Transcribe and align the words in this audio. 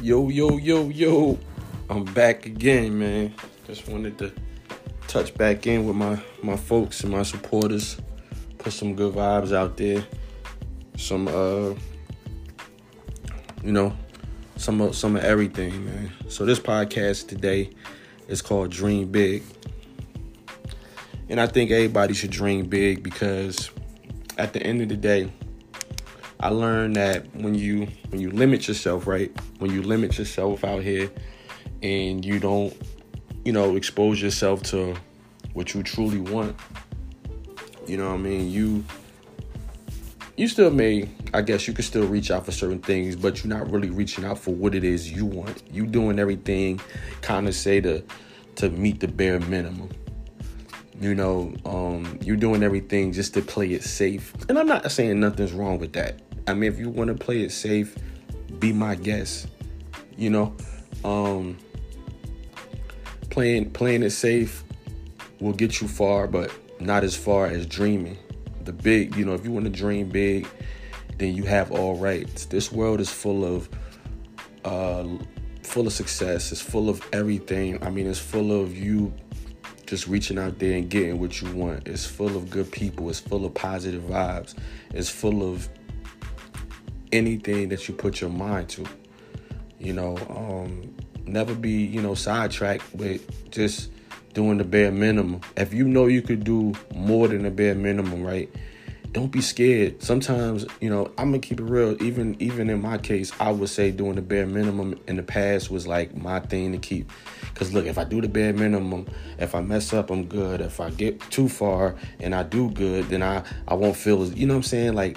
Yo, 0.00 0.28
yo, 0.28 0.58
yo, 0.58 0.88
yo. 0.90 1.36
I'm 1.90 2.04
back 2.04 2.46
again, 2.46 3.00
man. 3.00 3.34
Just 3.66 3.88
wanted 3.88 4.16
to 4.18 4.32
touch 5.08 5.34
back 5.34 5.66
in 5.66 5.88
with 5.88 5.96
my, 5.96 6.22
my 6.40 6.56
folks 6.56 7.02
and 7.02 7.10
my 7.10 7.24
supporters. 7.24 8.00
Put 8.58 8.72
some 8.74 8.94
good 8.94 9.14
vibes 9.14 9.52
out 9.52 9.76
there. 9.76 10.06
Some 10.96 11.26
uh 11.26 11.74
you 13.64 13.72
know, 13.72 13.96
some 14.56 14.80
of 14.80 14.94
some 14.94 15.16
of 15.16 15.24
everything, 15.24 15.84
man. 15.84 16.12
So 16.28 16.44
this 16.44 16.60
podcast 16.60 17.26
today 17.26 17.70
is 18.28 18.40
called 18.40 18.70
Dream 18.70 19.10
Big. 19.10 19.42
And 21.28 21.40
I 21.40 21.48
think 21.48 21.72
everybody 21.72 22.14
should 22.14 22.30
dream 22.30 22.66
big 22.66 23.02
because 23.02 23.68
at 24.38 24.52
the 24.52 24.62
end 24.62 24.80
of 24.80 24.90
the 24.90 24.96
day, 24.96 25.32
I 26.40 26.50
learned 26.50 26.96
that 26.96 27.34
when 27.34 27.54
you 27.54 27.88
when 28.10 28.20
you 28.20 28.30
limit 28.30 28.68
yourself, 28.68 29.06
right? 29.06 29.30
When 29.58 29.72
you 29.72 29.82
limit 29.82 30.18
yourself 30.18 30.64
out 30.64 30.82
here 30.82 31.10
and 31.82 32.24
you 32.24 32.38
don't, 32.38 32.76
you 33.44 33.52
know, 33.52 33.74
expose 33.74 34.22
yourself 34.22 34.62
to 34.64 34.94
what 35.54 35.74
you 35.74 35.82
truly 35.82 36.20
want. 36.20 36.54
You 37.88 37.96
know 37.96 38.08
what 38.08 38.14
I 38.14 38.18
mean? 38.18 38.50
You 38.50 38.84
you 40.36 40.46
still 40.46 40.70
may, 40.70 41.08
I 41.34 41.42
guess 41.42 41.66
you 41.66 41.74
can 41.74 41.82
still 41.82 42.06
reach 42.06 42.30
out 42.30 42.44
for 42.44 42.52
certain 42.52 42.78
things, 42.78 43.16
but 43.16 43.42
you're 43.42 43.52
not 43.52 43.68
really 43.72 43.90
reaching 43.90 44.24
out 44.24 44.38
for 44.38 44.54
what 44.54 44.72
it 44.76 44.84
is 44.84 45.10
you 45.10 45.26
want. 45.26 45.64
You 45.72 45.84
doing 45.86 46.20
everything 46.20 46.80
kind 47.20 47.48
of 47.48 47.56
say 47.56 47.80
to 47.80 48.04
to 48.56 48.70
meet 48.70 49.00
the 49.00 49.08
bare 49.08 49.40
minimum. 49.40 49.88
You 51.00 51.14
know, 51.14 51.52
um, 51.64 52.18
you're 52.22 52.36
doing 52.36 52.62
everything 52.62 53.12
just 53.12 53.34
to 53.34 53.42
play 53.42 53.72
it 53.72 53.82
safe. 53.82 54.32
And 54.48 54.56
I'm 54.56 54.66
not 54.66 54.90
saying 54.92 55.18
nothing's 55.18 55.52
wrong 55.52 55.78
with 55.78 55.92
that. 55.94 56.20
I 56.48 56.54
mean, 56.54 56.72
if 56.72 56.78
you 56.78 56.88
want 56.88 57.08
to 57.08 57.14
play 57.14 57.42
it 57.42 57.52
safe, 57.52 57.96
be 58.58 58.72
my 58.72 58.94
guest. 58.94 59.48
You 60.16 60.30
know, 60.30 60.56
um, 61.04 61.58
playing 63.30 63.70
playing 63.70 64.02
it 64.02 64.10
safe 64.10 64.64
will 65.40 65.52
get 65.52 65.80
you 65.80 65.88
far, 65.88 66.26
but 66.26 66.50
not 66.80 67.04
as 67.04 67.14
far 67.14 67.46
as 67.46 67.66
dreaming. 67.66 68.18
The 68.64 68.72
big, 68.72 69.14
you 69.16 69.24
know, 69.24 69.34
if 69.34 69.44
you 69.44 69.50
want 69.50 69.66
to 69.66 69.70
dream 69.70 70.08
big, 70.08 70.48
then 71.18 71.34
you 71.34 71.44
have 71.44 71.70
all 71.70 71.96
rights. 71.96 72.46
This 72.46 72.72
world 72.72 73.00
is 73.00 73.10
full 73.10 73.44
of 73.44 73.68
uh 74.64 75.06
full 75.62 75.86
of 75.86 75.92
success. 75.92 76.50
It's 76.50 76.60
full 76.62 76.88
of 76.88 77.06
everything. 77.12 77.82
I 77.84 77.90
mean, 77.90 78.06
it's 78.06 78.18
full 78.18 78.58
of 78.58 78.76
you 78.76 79.12
just 79.86 80.06
reaching 80.06 80.38
out 80.38 80.58
there 80.58 80.76
and 80.76 80.88
getting 80.88 81.18
what 81.18 81.40
you 81.40 81.50
want. 81.52 81.88
It's 81.88 82.06
full 82.06 82.36
of 82.36 82.50
good 82.50 82.70
people. 82.72 83.08
It's 83.08 83.20
full 83.20 83.44
of 83.44 83.54
positive 83.54 84.02
vibes. 84.02 84.54
It's 84.92 85.08
full 85.08 85.42
of 85.42 85.68
anything 87.12 87.68
that 87.70 87.88
you 87.88 87.94
put 87.94 88.20
your 88.20 88.30
mind 88.30 88.68
to. 88.70 88.86
You 89.78 89.92
know, 89.92 90.16
um, 90.28 90.94
never 91.26 91.54
be, 91.54 91.70
you 91.70 92.02
know, 92.02 92.14
sidetracked 92.14 92.94
with 92.94 93.50
just 93.50 93.90
doing 94.34 94.58
the 94.58 94.64
bare 94.64 94.90
minimum. 94.90 95.40
If 95.56 95.72
you 95.72 95.86
know 95.86 96.06
you 96.06 96.22
could 96.22 96.44
do 96.44 96.74
more 96.94 97.28
than 97.28 97.42
the 97.42 97.50
bare 97.50 97.74
minimum, 97.74 98.22
right? 98.22 98.48
Don't 99.12 99.32
be 99.32 99.40
scared. 99.40 100.02
Sometimes, 100.02 100.66
you 100.82 100.90
know, 100.90 101.06
I'm 101.16 101.30
gonna 101.30 101.38
keep 101.38 101.60
it 101.60 101.64
real. 101.64 102.00
Even 102.02 102.36
even 102.40 102.68
in 102.68 102.82
my 102.82 102.98
case, 102.98 103.32
I 103.40 103.50
would 103.50 103.70
say 103.70 103.90
doing 103.90 104.16
the 104.16 104.22
bare 104.22 104.46
minimum 104.46 105.00
in 105.08 105.16
the 105.16 105.22
past 105.22 105.70
was 105.70 105.86
like 105.86 106.14
my 106.14 106.40
thing 106.40 106.72
to 106.72 106.78
keep. 106.78 107.10
Cause 107.54 107.72
look, 107.72 107.86
if 107.86 107.96
I 107.96 108.04
do 108.04 108.20
the 108.20 108.28
bare 108.28 108.52
minimum, 108.52 109.06
if 109.38 109.54
I 109.54 109.62
mess 109.62 109.92
up, 109.94 110.10
I'm 110.10 110.26
good. 110.26 110.60
If 110.60 110.78
I 110.78 110.90
get 110.90 111.20
too 111.30 111.48
far 111.48 111.96
and 112.20 112.34
I 112.34 112.42
do 112.42 112.70
good, 112.70 113.08
then 113.08 113.22
I 113.22 113.44
I 113.66 113.74
won't 113.74 113.96
feel 113.96 114.22
as 114.22 114.34
you 114.34 114.46
know 114.46 114.54
what 114.54 114.58
I'm 114.58 114.62
saying. 114.64 114.92
Like 114.92 115.16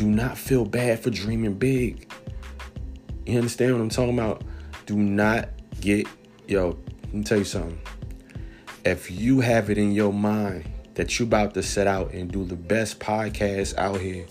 do 0.00 0.06
not 0.06 0.38
feel 0.38 0.64
bad 0.64 0.98
for 0.98 1.10
dreaming 1.10 1.52
big. 1.52 2.10
You 3.26 3.36
understand 3.36 3.74
what 3.74 3.82
I'm 3.82 3.90
talking 3.90 4.14
about? 4.14 4.42
Do 4.86 4.96
not 4.96 5.50
get, 5.78 6.06
yo, 6.48 6.78
let 7.02 7.12
me 7.12 7.22
tell 7.22 7.36
you 7.36 7.44
something. 7.44 7.78
If 8.86 9.10
you 9.10 9.40
have 9.40 9.68
it 9.68 9.76
in 9.76 9.92
your 9.92 10.10
mind 10.10 10.66
that 10.94 11.18
you're 11.18 11.26
about 11.26 11.52
to 11.52 11.62
set 11.62 11.86
out 11.86 12.14
and 12.14 12.32
do 12.32 12.46
the 12.46 12.56
best 12.56 12.98
podcast 12.98 13.76
out 13.76 14.00
here, 14.00 14.24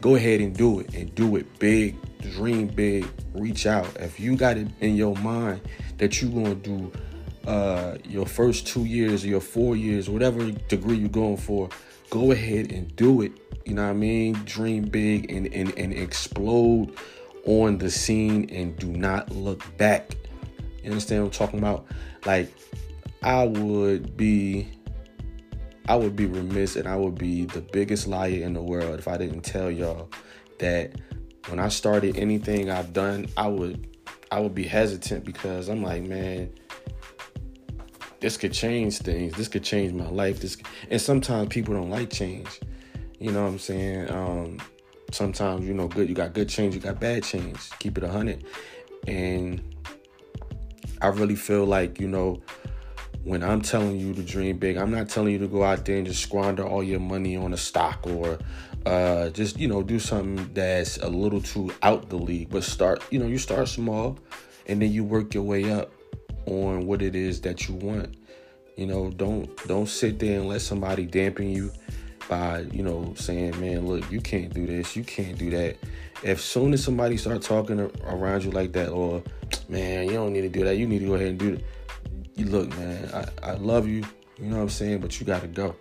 go 0.00 0.14
ahead 0.14 0.40
and 0.40 0.56
do 0.56 0.80
it 0.80 0.94
and 0.94 1.14
do 1.14 1.36
it 1.36 1.58
big, 1.58 1.94
dream 2.32 2.68
big, 2.68 3.06
reach 3.34 3.66
out. 3.66 3.94
If 4.00 4.18
you 4.18 4.34
got 4.34 4.56
it 4.56 4.68
in 4.80 4.96
your 4.96 5.14
mind 5.16 5.60
that 5.98 6.22
you're 6.22 6.30
gonna 6.30 6.54
do 6.54 6.90
uh, 7.46 7.98
your 8.08 8.24
first 8.24 8.66
two 8.66 8.86
years 8.86 9.24
or 9.24 9.28
your 9.28 9.42
four 9.42 9.76
years, 9.76 10.08
whatever 10.08 10.50
degree 10.52 10.96
you're 10.96 11.10
going 11.10 11.36
for, 11.36 11.68
go 12.14 12.30
ahead 12.30 12.70
and 12.70 12.94
do 12.94 13.22
it 13.22 13.32
you 13.64 13.74
know 13.74 13.82
what 13.82 13.90
I 13.90 13.94
mean? 13.94 14.34
Dream 14.44 14.84
big 14.84 15.30
and, 15.32 15.46
and, 15.54 15.76
and 15.78 15.92
explode 15.92 16.94
on 17.46 17.78
the 17.78 17.90
scene 17.90 18.48
and 18.50 18.76
do 18.76 18.88
not 18.88 19.30
look 19.30 19.64
back. 19.78 20.14
You 20.82 20.90
understand 20.90 21.22
what 21.22 21.26
I'm 21.28 21.46
talking 21.46 21.58
about? 21.58 21.86
Like, 22.26 22.52
I 23.22 23.44
would 23.44 24.16
be 24.16 24.68
I 25.86 25.96
would 25.96 26.16
be 26.16 26.26
remiss 26.26 26.76
and 26.76 26.88
I 26.88 26.96
would 26.96 27.16
be 27.16 27.44
the 27.44 27.60
biggest 27.60 28.06
liar 28.06 28.30
in 28.30 28.54
the 28.54 28.62
world 28.62 28.98
if 28.98 29.06
I 29.06 29.18
didn't 29.18 29.42
tell 29.42 29.70
y'all 29.70 30.10
that 30.58 30.94
when 31.48 31.58
I 31.58 31.68
started 31.68 32.16
anything 32.16 32.70
I've 32.70 32.92
done, 32.92 33.26
I 33.36 33.48
would 33.48 33.96
I 34.30 34.40
would 34.40 34.54
be 34.54 34.64
hesitant 34.64 35.24
because 35.24 35.68
I'm 35.68 35.82
like, 35.82 36.02
man, 36.02 36.52
this 38.24 38.38
could 38.38 38.54
change 38.54 39.00
things. 39.00 39.34
This 39.34 39.48
could 39.48 39.62
change 39.62 39.92
my 39.92 40.08
life. 40.08 40.40
This 40.40 40.56
and 40.88 40.98
sometimes 40.98 41.48
people 41.50 41.74
don't 41.74 41.90
like 41.90 42.08
change. 42.08 42.58
You 43.18 43.30
know 43.30 43.42
what 43.42 43.50
I'm 43.50 43.58
saying? 43.58 44.10
Um, 44.10 44.62
sometimes, 45.12 45.66
you 45.66 45.74
know, 45.74 45.88
good 45.88 46.08
you 46.08 46.14
got 46.14 46.32
good 46.32 46.48
change, 46.48 46.74
you 46.74 46.80
got 46.80 46.98
bad 46.98 47.22
change. 47.22 47.58
Keep 47.80 47.98
it 47.98 48.04
a 48.04 48.08
hundred. 48.08 48.42
And 49.06 49.62
I 51.02 51.08
really 51.08 51.34
feel 51.34 51.66
like, 51.66 52.00
you 52.00 52.08
know, 52.08 52.40
when 53.24 53.42
I'm 53.42 53.60
telling 53.60 54.00
you 54.00 54.14
to 54.14 54.22
dream 54.22 54.56
big, 54.56 54.78
I'm 54.78 54.90
not 54.90 55.10
telling 55.10 55.34
you 55.34 55.38
to 55.40 55.46
go 55.46 55.62
out 55.62 55.84
there 55.84 55.98
and 55.98 56.06
just 56.06 56.22
squander 56.22 56.66
all 56.66 56.82
your 56.82 57.00
money 57.00 57.36
on 57.36 57.52
a 57.52 57.58
stock 57.58 58.06
or 58.06 58.38
uh, 58.86 59.28
just, 59.30 59.58
you 59.58 59.68
know, 59.68 59.82
do 59.82 59.98
something 59.98 60.50
that's 60.54 60.96
a 60.96 61.10
little 61.10 61.42
too 61.42 61.74
out 61.82 62.08
the 62.08 62.16
league. 62.16 62.48
But 62.48 62.64
start, 62.64 63.04
you 63.10 63.18
know, 63.18 63.26
you 63.26 63.36
start 63.36 63.68
small 63.68 64.18
and 64.64 64.80
then 64.80 64.90
you 64.90 65.04
work 65.04 65.34
your 65.34 65.42
way 65.42 65.70
up 65.70 65.92
on 66.46 66.86
what 66.86 67.02
it 67.02 67.14
is 67.14 67.40
that 67.42 67.68
you 67.68 67.74
want. 67.74 68.14
You 68.76 68.86
know, 68.86 69.10
don't 69.10 69.54
don't 69.66 69.88
sit 69.88 70.18
there 70.18 70.40
and 70.40 70.48
let 70.48 70.60
somebody 70.60 71.06
dampen 71.06 71.50
you 71.50 71.72
by 72.28 72.60
you 72.72 72.82
know 72.82 73.12
saying 73.16 73.60
man 73.60 73.86
look 73.86 74.10
you 74.10 74.20
can't 74.20 74.52
do 74.52 74.66
this 74.66 74.96
you 74.96 75.04
can't 75.04 75.38
do 75.38 75.50
that. 75.50 75.76
If 76.22 76.40
soon 76.40 76.72
as 76.72 76.82
somebody 76.82 77.16
start 77.16 77.42
talking 77.42 77.78
around 78.04 78.44
you 78.44 78.50
like 78.50 78.72
that 78.72 78.90
or 78.90 79.22
man 79.68 80.06
you 80.06 80.14
don't 80.14 80.32
need 80.32 80.42
to 80.42 80.48
do 80.48 80.64
that 80.64 80.76
you 80.76 80.86
need 80.86 81.00
to 81.00 81.06
go 81.06 81.14
ahead 81.14 81.28
and 81.28 81.38
do 81.38 81.54
it 81.54 81.64
you 82.34 82.46
look 82.46 82.68
man 82.70 83.10
I, 83.42 83.50
I 83.50 83.54
love 83.54 83.86
you 83.86 84.04
you 84.38 84.46
know 84.46 84.56
what 84.56 84.62
i'm 84.62 84.68
saying? 84.68 85.00
But 85.00 85.20
you 85.20 85.26
gotta 85.26 85.46
go. 85.46 85.76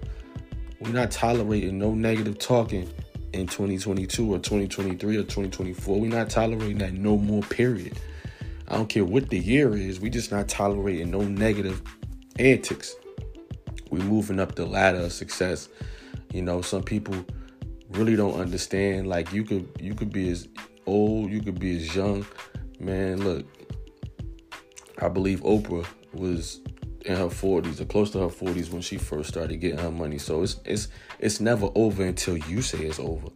We're 0.80 0.90
not 0.90 1.12
tolerating 1.12 1.80
no 1.80 1.94
negative 1.94 2.38
talking 2.38 2.90
in 3.34 3.48
2022 3.48 4.32
or 4.32 4.38
2023 4.38 5.18
or 5.18 5.22
2024 5.22 6.00
we're 6.00 6.08
not 6.08 6.30
tolerating 6.30 6.78
that 6.78 6.94
no 6.94 7.18
more 7.18 7.42
period 7.42 8.00
i 8.74 8.78
don't 8.78 8.90
care 8.90 9.06
what 9.06 9.30
the 9.30 9.40
year 9.40 9.76
is 9.76 10.00
we 10.00 10.10
just 10.10 10.32
not 10.32 10.48
tolerating 10.50 11.12
no 11.12 11.22
negative 11.22 11.82
antics 12.40 12.96
we're 13.90 14.04
moving 14.04 14.40
up 14.40 14.56
the 14.56 14.66
ladder 14.66 15.00
of 15.00 15.14
success 15.14 15.70
you 16.34 16.42
know, 16.42 16.62
some 16.62 16.82
people 16.84 17.16
really 17.92 18.16
don't 18.16 18.40
understand. 18.40 19.08
Like 19.08 19.32
you 19.32 19.44
could 19.44 19.70
you 19.80 19.94
could 19.94 20.12
be 20.12 20.30
as 20.30 20.50
old, 20.86 21.32
you 21.32 21.42
could 21.42 21.60
be 21.60 21.78
as 21.78 21.96
young. 21.96 22.26
Man, 22.80 23.24
look, 23.24 23.46
I 24.98 25.08
believe 25.08 25.42
Oprah 25.42 25.86
was 26.12 26.60
in 27.06 27.16
her 27.16 27.28
40s 27.28 27.80
or 27.80 27.86
close 27.86 28.12
to 28.12 28.20
her 28.20 28.28
40s 28.28 28.72
when 28.72 28.82
she 28.82 28.98
first 28.98 29.30
started 29.30 29.58
getting 29.58 29.78
her 29.78 29.92
money. 29.92 30.18
So 30.18 30.42
it's 30.42 30.60
it's 30.66 30.88
it's 31.20 31.40
never 31.40 31.70
over 31.76 32.04
until 32.04 32.36
you 32.38 32.64
say 32.64 32.80
it's 32.80 33.00
over. 33.00 33.28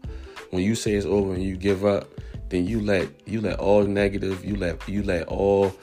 When 0.50 0.63
you 0.63 0.74
say 0.74 0.95
it's 0.95 1.06
over 1.06 1.33
and 1.33 1.44
you 1.44 1.56
give 1.56 1.86
up, 1.86 2.10
then 2.49 2.65
you 2.65 2.81
let 2.81 3.09
you 3.27 3.41
let 3.41 3.59
all 3.59 3.83
negative, 3.83 4.44
you 4.45 4.55
let 4.55 4.88
you 4.88 5.03
let 5.03 5.27
all 5.27 5.73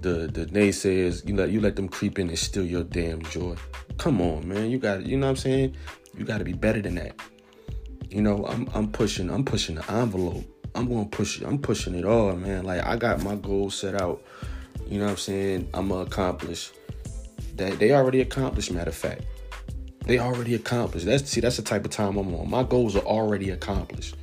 the 0.00 0.28
the 0.32 0.46
naysayers, 0.46 1.26
you 1.26 1.36
let 1.36 1.50
you 1.50 1.60
let 1.60 1.76
them 1.76 1.88
creep 1.88 2.18
in 2.18 2.28
and 2.28 2.38
steal 2.38 2.64
your 2.64 2.84
damn 2.84 3.22
joy. 3.22 3.56
Come 3.98 4.20
on, 4.20 4.48
man. 4.48 4.70
You 4.70 4.78
got 4.78 5.04
you 5.04 5.16
know 5.16 5.26
what 5.26 5.30
I'm 5.30 5.36
saying? 5.36 5.76
You 6.16 6.24
got 6.24 6.38
to 6.38 6.44
be 6.44 6.52
better 6.52 6.80
than 6.80 6.94
that. 6.96 7.14
You 8.08 8.22
know, 8.22 8.46
I'm 8.46 8.68
I'm 8.74 8.90
pushing 8.90 9.30
I'm 9.30 9.44
pushing 9.44 9.76
the 9.76 9.90
envelope. 9.90 10.44
I'm 10.74 10.88
going 10.88 11.08
to 11.08 11.16
push 11.16 11.40
it. 11.40 11.46
I'm 11.46 11.58
pushing 11.58 11.94
it 11.94 12.04
all, 12.04 12.34
man. 12.34 12.64
Like 12.64 12.84
I 12.84 12.96
got 12.96 13.22
my 13.22 13.36
goals 13.36 13.76
set 13.76 14.00
out. 14.00 14.22
You 14.88 14.98
know 14.98 15.04
what 15.04 15.12
I'm 15.12 15.16
saying? 15.16 15.68
I'm 15.72 15.88
to 15.88 15.96
accomplish 15.96 16.72
that 17.56 17.78
they 17.78 17.92
already 17.92 18.20
accomplished 18.20 18.70
matter 18.70 18.90
of 18.90 18.96
fact. 18.96 19.22
They 20.06 20.18
already 20.18 20.54
accomplished. 20.54 21.06
That's 21.06 21.28
see 21.28 21.40
that's 21.40 21.56
the 21.56 21.62
type 21.62 21.84
of 21.84 21.90
time 21.90 22.16
I'm 22.16 22.34
on. 22.34 22.50
My 22.50 22.62
goals 22.62 22.94
are 22.96 23.04
already 23.04 23.50
accomplished. 23.50 24.16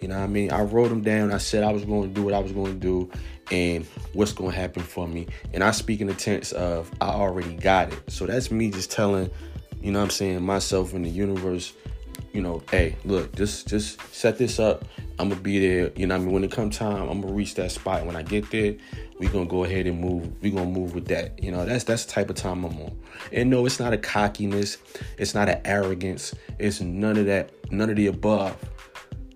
You 0.00 0.08
know 0.08 0.16
what 0.16 0.24
I 0.24 0.28
mean? 0.28 0.50
I 0.50 0.62
wrote 0.62 0.88
them 0.88 1.02
down. 1.02 1.32
I 1.32 1.38
said 1.38 1.62
I 1.62 1.72
was 1.72 1.84
going 1.84 2.08
to 2.08 2.14
do 2.14 2.22
what 2.22 2.34
I 2.34 2.38
was 2.38 2.52
going 2.52 2.72
to 2.72 2.78
do 2.78 3.10
and 3.50 3.84
what's 4.12 4.32
going 4.32 4.50
to 4.50 4.56
happen 4.56 4.82
for 4.82 5.06
me. 5.06 5.26
And 5.52 5.62
I 5.62 5.72
speak 5.72 6.00
in 6.00 6.06
the 6.06 6.14
tense 6.14 6.52
of 6.52 6.90
I 7.00 7.08
already 7.08 7.54
got 7.54 7.92
it. 7.92 8.10
So 8.10 8.26
that's 8.26 8.50
me 8.50 8.70
just 8.70 8.90
telling 8.90 9.30
you 9.82 9.92
know 9.92 10.02
I'm 10.02 10.10
saying, 10.10 10.42
myself 10.42 10.94
in 10.94 11.02
the 11.02 11.10
universe, 11.10 11.72
you 12.32 12.42
know, 12.42 12.62
hey, 12.70 12.96
look, 13.04 13.34
just 13.34 13.66
just 13.66 14.00
set 14.14 14.38
this 14.38 14.58
up. 14.58 14.84
I'm 15.18 15.28
gonna 15.28 15.40
be 15.40 15.58
there. 15.58 15.90
You 15.96 16.06
know, 16.06 16.14
I 16.14 16.18
mean, 16.18 16.32
when 16.32 16.44
it 16.44 16.52
come 16.52 16.70
time, 16.70 17.08
I'm 17.08 17.20
gonna 17.20 17.32
reach 17.32 17.54
that 17.54 17.72
spot. 17.72 18.06
When 18.06 18.16
I 18.16 18.22
get 18.22 18.50
there, 18.50 18.74
we 19.18 19.26
gonna 19.28 19.46
go 19.46 19.64
ahead 19.64 19.86
and 19.86 20.00
move. 20.00 20.30
We 20.42 20.50
gonna 20.50 20.70
move 20.70 20.94
with 20.94 21.06
that. 21.08 21.42
You 21.42 21.50
know, 21.50 21.64
that's 21.64 21.84
that's 21.84 22.04
the 22.04 22.12
type 22.12 22.30
of 22.30 22.36
time 22.36 22.64
I'm 22.64 22.78
on. 22.78 22.98
And 23.32 23.50
no, 23.50 23.66
it's 23.66 23.80
not 23.80 23.92
a 23.92 23.98
cockiness. 23.98 24.76
It's 25.18 25.34
not 25.34 25.48
an 25.48 25.60
arrogance. 25.64 26.34
It's 26.58 26.80
none 26.80 27.16
of 27.16 27.26
that. 27.26 27.50
None 27.72 27.90
of 27.90 27.96
the 27.96 28.08
above. 28.08 28.56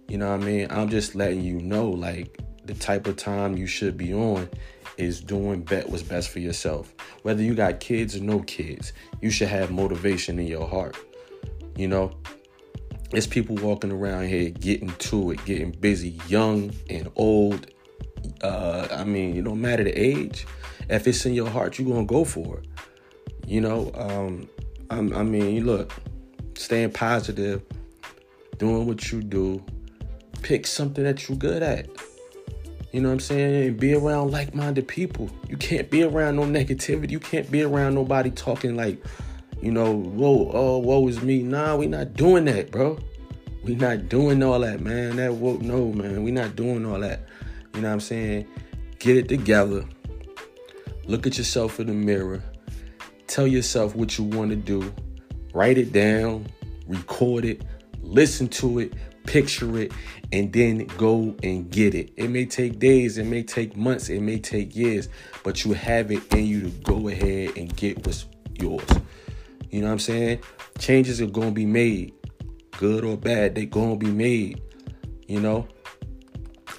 You 0.08 0.18
know 0.18 0.30
what 0.30 0.42
I 0.42 0.44
mean? 0.44 0.66
I'm 0.70 0.88
just 0.88 1.14
letting 1.14 1.42
you 1.42 1.60
know, 1.60 1.88
like 1.88 2.38
the 2.64 2.74
type 2.74 3.06
of 3.06 3.16
time 3.16 3.56
you 3.56 3.66
should 3.66 3.96
be 3.96 4.12
on 4.12 4.48
is 4.96 5.20
doing 5.20 5.62
bet 5.62 5.88
what's 5.88 6.02
best 6.02 6.30
for 6.30 6.38
yourself. 6.38 6.94
Whether 7.22 7.42
you 7.42 7.54
got 7.54 7.80
kids 7.80 8.16
or 8.16 8.22
no 8.22 8.40
kids, 8.40 8.92
you 9.20 9.30
should 9.30 9.48
have 9.48 9.70
motivation 9.70 10.38
in 10.38 10.46
your 10.46 10.66
heart. 10.66 10.96
You 11.76 11.88
know, 11.88 12.12
it's 13.12 13.26
people 13.26 13.56
walking 13.56 13.92
around 13.92 14.28
here 14.28 14.50
getting 14.50 14.90
to 14.90 15.32
it, 15.32 15.44
getting 15.44 15.72
busy, 15.72 16.18
young 16.28 16.72
and 16.88 17.10
old. 17.16 17.66
Uh, 18.42 18.88
I 18.90 19.04
mean, 19.04 19.36
it 19.36 19.44
don't 19.44 19.60
matter 19.60 19.84
the 19.84 19.92
age. 19.92 20.46
If 20.88 21.06
it's 21.06 21.24
in 21.26 21.34
your 21.34 21.48
heart, 21.48 21.78
you're 21.78 21.88
gonna 21.88 22.06
go 22.06 22.24
for 22.24 22.58
it. 22.58 22.66
You 23.46 23.60
know, 23.60 23.90
um, 23.94 24.48
I, 24.90 24.98
I 24.98 25.22
mean, 25.22 25.54
you 25.54 25.64
look, 25.64 25.92
staying 26.56 26.92
positive, 26.92 27.62
doing 28.58 28.86
what 28.86 29.10
you 29.10 29.22
do, 29.22 29.64
pick 30.44 30.66
something 30.66 31.02
that 31.02 31.28
you're 31.28 31.38
good 31.38 31.62
at. 31.62 31.88
You 32.92 33.00
know 33.00 33.08
what 33.08 33.14
I'm 33.14 33.20
saying? 33.20 33.66
And 33.66 33.80
be 33.80 33.94
around 33.94 34.30
like-minded 34.30 34.86
people. 34.86 35.28
You 35.48 35.56
can't 35.56 35.90
be 35.90 36.04
around 36.04 36.36
no 36.36 36.42
negativity. 36.42 37.10
You 37.10 37.18
can't 37.18 37.50
be 37.50 37.62
around 37.62 37.94
nobody 37.94 38.30
talking 38.30 38.76
like 38.76 39.02
you 39.64 39.70
know, 39.70 39.94
whoa, 39.94 40.50
oh, 40.52 40.78
woe 40.78 41.08
is 41.08 41.22
me. 41.22 41.42
Nah, 41.42 41.76
we 41.76 41.86
not 41.86 42.12
doing 42.12 42.44
that, 42.44 42.70
bro. 42.70 42.98
We 43.62 43.74
not 43.74 44.10
doing 44.10 44.42
all 44.42 44.60
that, 44.60 44.82
man. 44.82 45.16
That 45.16 45.32
whoa, 45.32 45.56
no, 45.56 45.90
man. 45.90 46.22
We 46.22 46.32
not 46.32 46.54
doing 46.54 46.84
all 46.84 47.00
that. 47.00 47.26
You 47.74 47.80
know 47.80 47.88
what 47.88 47.94
I'm 47.94 48.00
saying? 48.00 48.46
Get 48.98 49.16
it 49.16 49.26
together. 49.26 49.86
Look 51.06 51.26
at 51.26 51.38
yourself 51.38 51.80
in 51.80 51.86
the 51.86 51.94
mirror. 51.94 52.42
Tell 53.26 53.46
yourself 53.46 53.96
what 53.96 54.18
you 54.18 54.24
want 54.24 54.50
to 54.50 54.56
do. 54.56 54.92
Write 55.54 55.78
it 55.78 55.92
down, 55.92 56.46
record 56.86 57.46
it, 57.46 57.62
listen 58.02 58.48
to 58.48 58.80
it, 58.80 58.92
picture 59.26 59.78
it, 59.78 59.92
and 60.32 60.52
then 60.52 60.86
go 60.98 61.34
and 61.42 61.70
get 61.70 61.94
it. 61.94 62.12
It 62.16 62.28
may 62.28 62.46
take 62.46 62.78
days, 62.78 63.18
it 63.18 63.24
may 63.24 63.42
take 63.42 63.76
months, 63.76 64.08
it 64.08 64.20
may 64.20 64.38
take 64.38 64.74
years, 64.74 65.08
but 65.42 65.64
you 65.64 65.72
have 65.72 66.10
it 66.10 66.32
in 66.34 66.46
you 66.46 66.62
to 66.62 66.70
go 66.82 67.08
ahead 67.08 67.56
and 67.56 67.74
get 67.76 68.06
what's 68.06 68.26
yours. 68.60 68.88
You 69.70 69.80
know 69.80 69.86
what 69.86 69.92
I'm 69.94 69.98
saying? 69.98 70.40
Changes 70.78 71.20
are 71.20 71.26
gonna 71.26 71.50
be 71.50 71.66
made, 71.66 72.14
good 72.78 73.04
or 73.04 73.16
bad. 73.16 73.54
They 73.54 73.66
gonna 73.66 73.96
be 73.96 74.10
made. 74.10 74.62
You 75.26 75.40
know, 75.40 75.66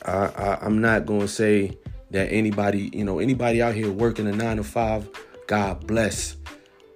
I, 0.06 0.28
I 0.28 0.58
I'm 0.62 0.80
not 0.80 1.06
gonna 1.06 1.28
say 1.28 1.78
that 2.12 2.32
anybody, 2.32 2.90
you 2.94 3.04
know, 3.04 3.20
anybody 3.20 3.62
out 3.62 3.76
here 3.76 3.92
working 3.92 4.28
a 4.28 4.32
nine 4.32 4.58
to 4.58 4.64
five, 4.64 5.10
God 5.48 5.86
bless. 5.86 6.38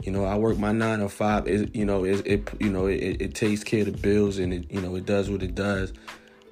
You 0.04 0.12
know, 0.12 0.26
I 0.26 0.38
work 0.38 0.58
my 0.58 0.72
nine 0.72 1.00
to 1.00 1.10
five. 1.10 1.48
It, 1.48 1.76
you 1.76 1.86
know, 1.86 2.06
it, 2.06 2.26
it 2.26 2.50
you 2.60 2.70
know 2.70 2.88
it, 2.88 3.22
it 3.22 3.36
takes 3.36 3.64
care 3.64 3.82
of 3.82 3.88
the 3.88 3.98
bills 3.98 4.40
and 4.40 4.54
it 4.54 4.72
you 4.72 4.82
know 4.82 4.96
it 4.96 5.06
does 5.06 5.30
what 5.30 5.44
it 5.44 5.56
does. 5.56 5.94